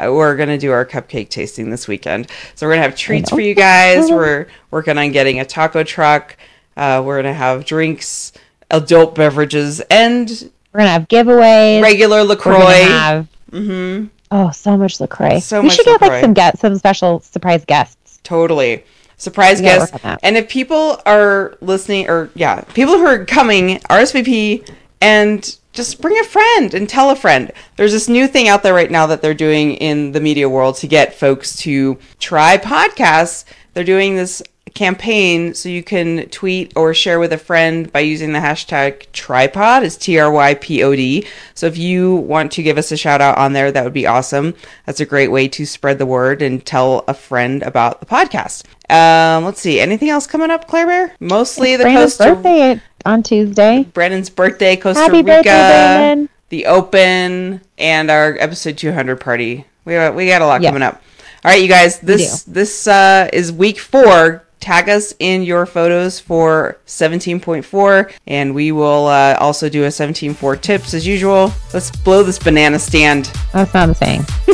[0.07, 2.29] uh, we're gonna do our cupcake tasting this weekend.
[2.55, 4.11] So we're gonna have treats for you guys.
[4.11, 6.37] We're working on getting a taco truck.
[6.77, 8.33] Uh, we're gonna have drinks,
[8.71, 10.29] adult beverages, and
[10.73, 11.83] we're gonna have giveaways.
[11.83, 12.83] Regular Lacroix.
[12.83, 14.07] Have, mm-hmm.
[14.31, 15.41] Oh, so much Lacroix.
[15.41, 18.21] So we much should get like some get some special surprise guests.
[18.23, 18.85] Totally
[19.21, 19.97] surprise guests.
[20.23, 24.69] And if people are listening, or yeah, people who are coming, RSVP
[25.01, 27.53] and just bring a friend and tell a friend.
[27.77, 30.77] There's this new thing out there right now that they're doing in the media world
[30.77, 33.45] to get folks to try podcasts.
[33.75, 34.43] They're doing this
[34.75, 39.83] campaign so you can tweet or share with a friend by using the hashtag trypod
[39.83, 43.85] is t-r-y-p-o-d so if you want to give us a shout out on there that
[43.85, 44.55] would be awesome.
[44.87, 48.65] That's a great way to spread the word and tell a friend about the podcast.
[48.89, 49.81] Um, let's see.
[49.81, 51.17] Anything else coming up claire bear?
[51.21, 53.85] Mostly it's the coast birthday on Tuesday.
[53.93, 59.65] Brandon's birthday, Costa Happy Rica, birthday, the Open, and our episode 200 party.
[59.85, 61.03] We got, we got a lot coming up.
[61.45, 61.99] All right, you guys.
[62.01, 64.45] This this uh, is week four.
[64.61, 70.61] Tag us in your photos for 17.4, and we will uh, also do a 17.4
[70.61, 71.51] tips as usual.
[71.73, 73.33] Let's blow this banana stand.
[73.55, 74.21] That's not a saying.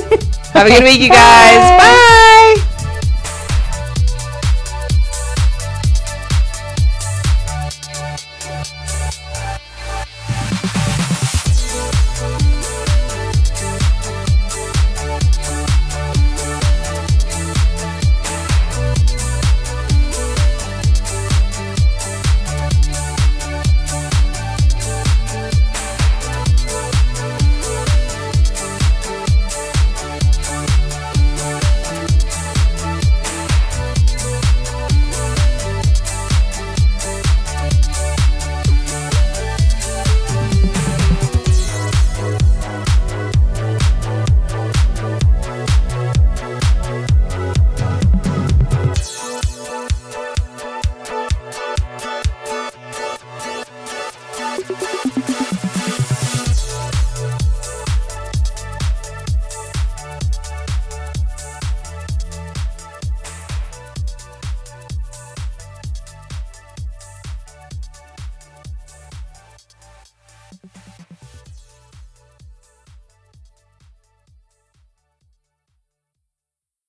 [0.52, 1.70] Have a good week, you guys.
[1.70, 1.78] Bye.
[1.78, 2.22] Bye.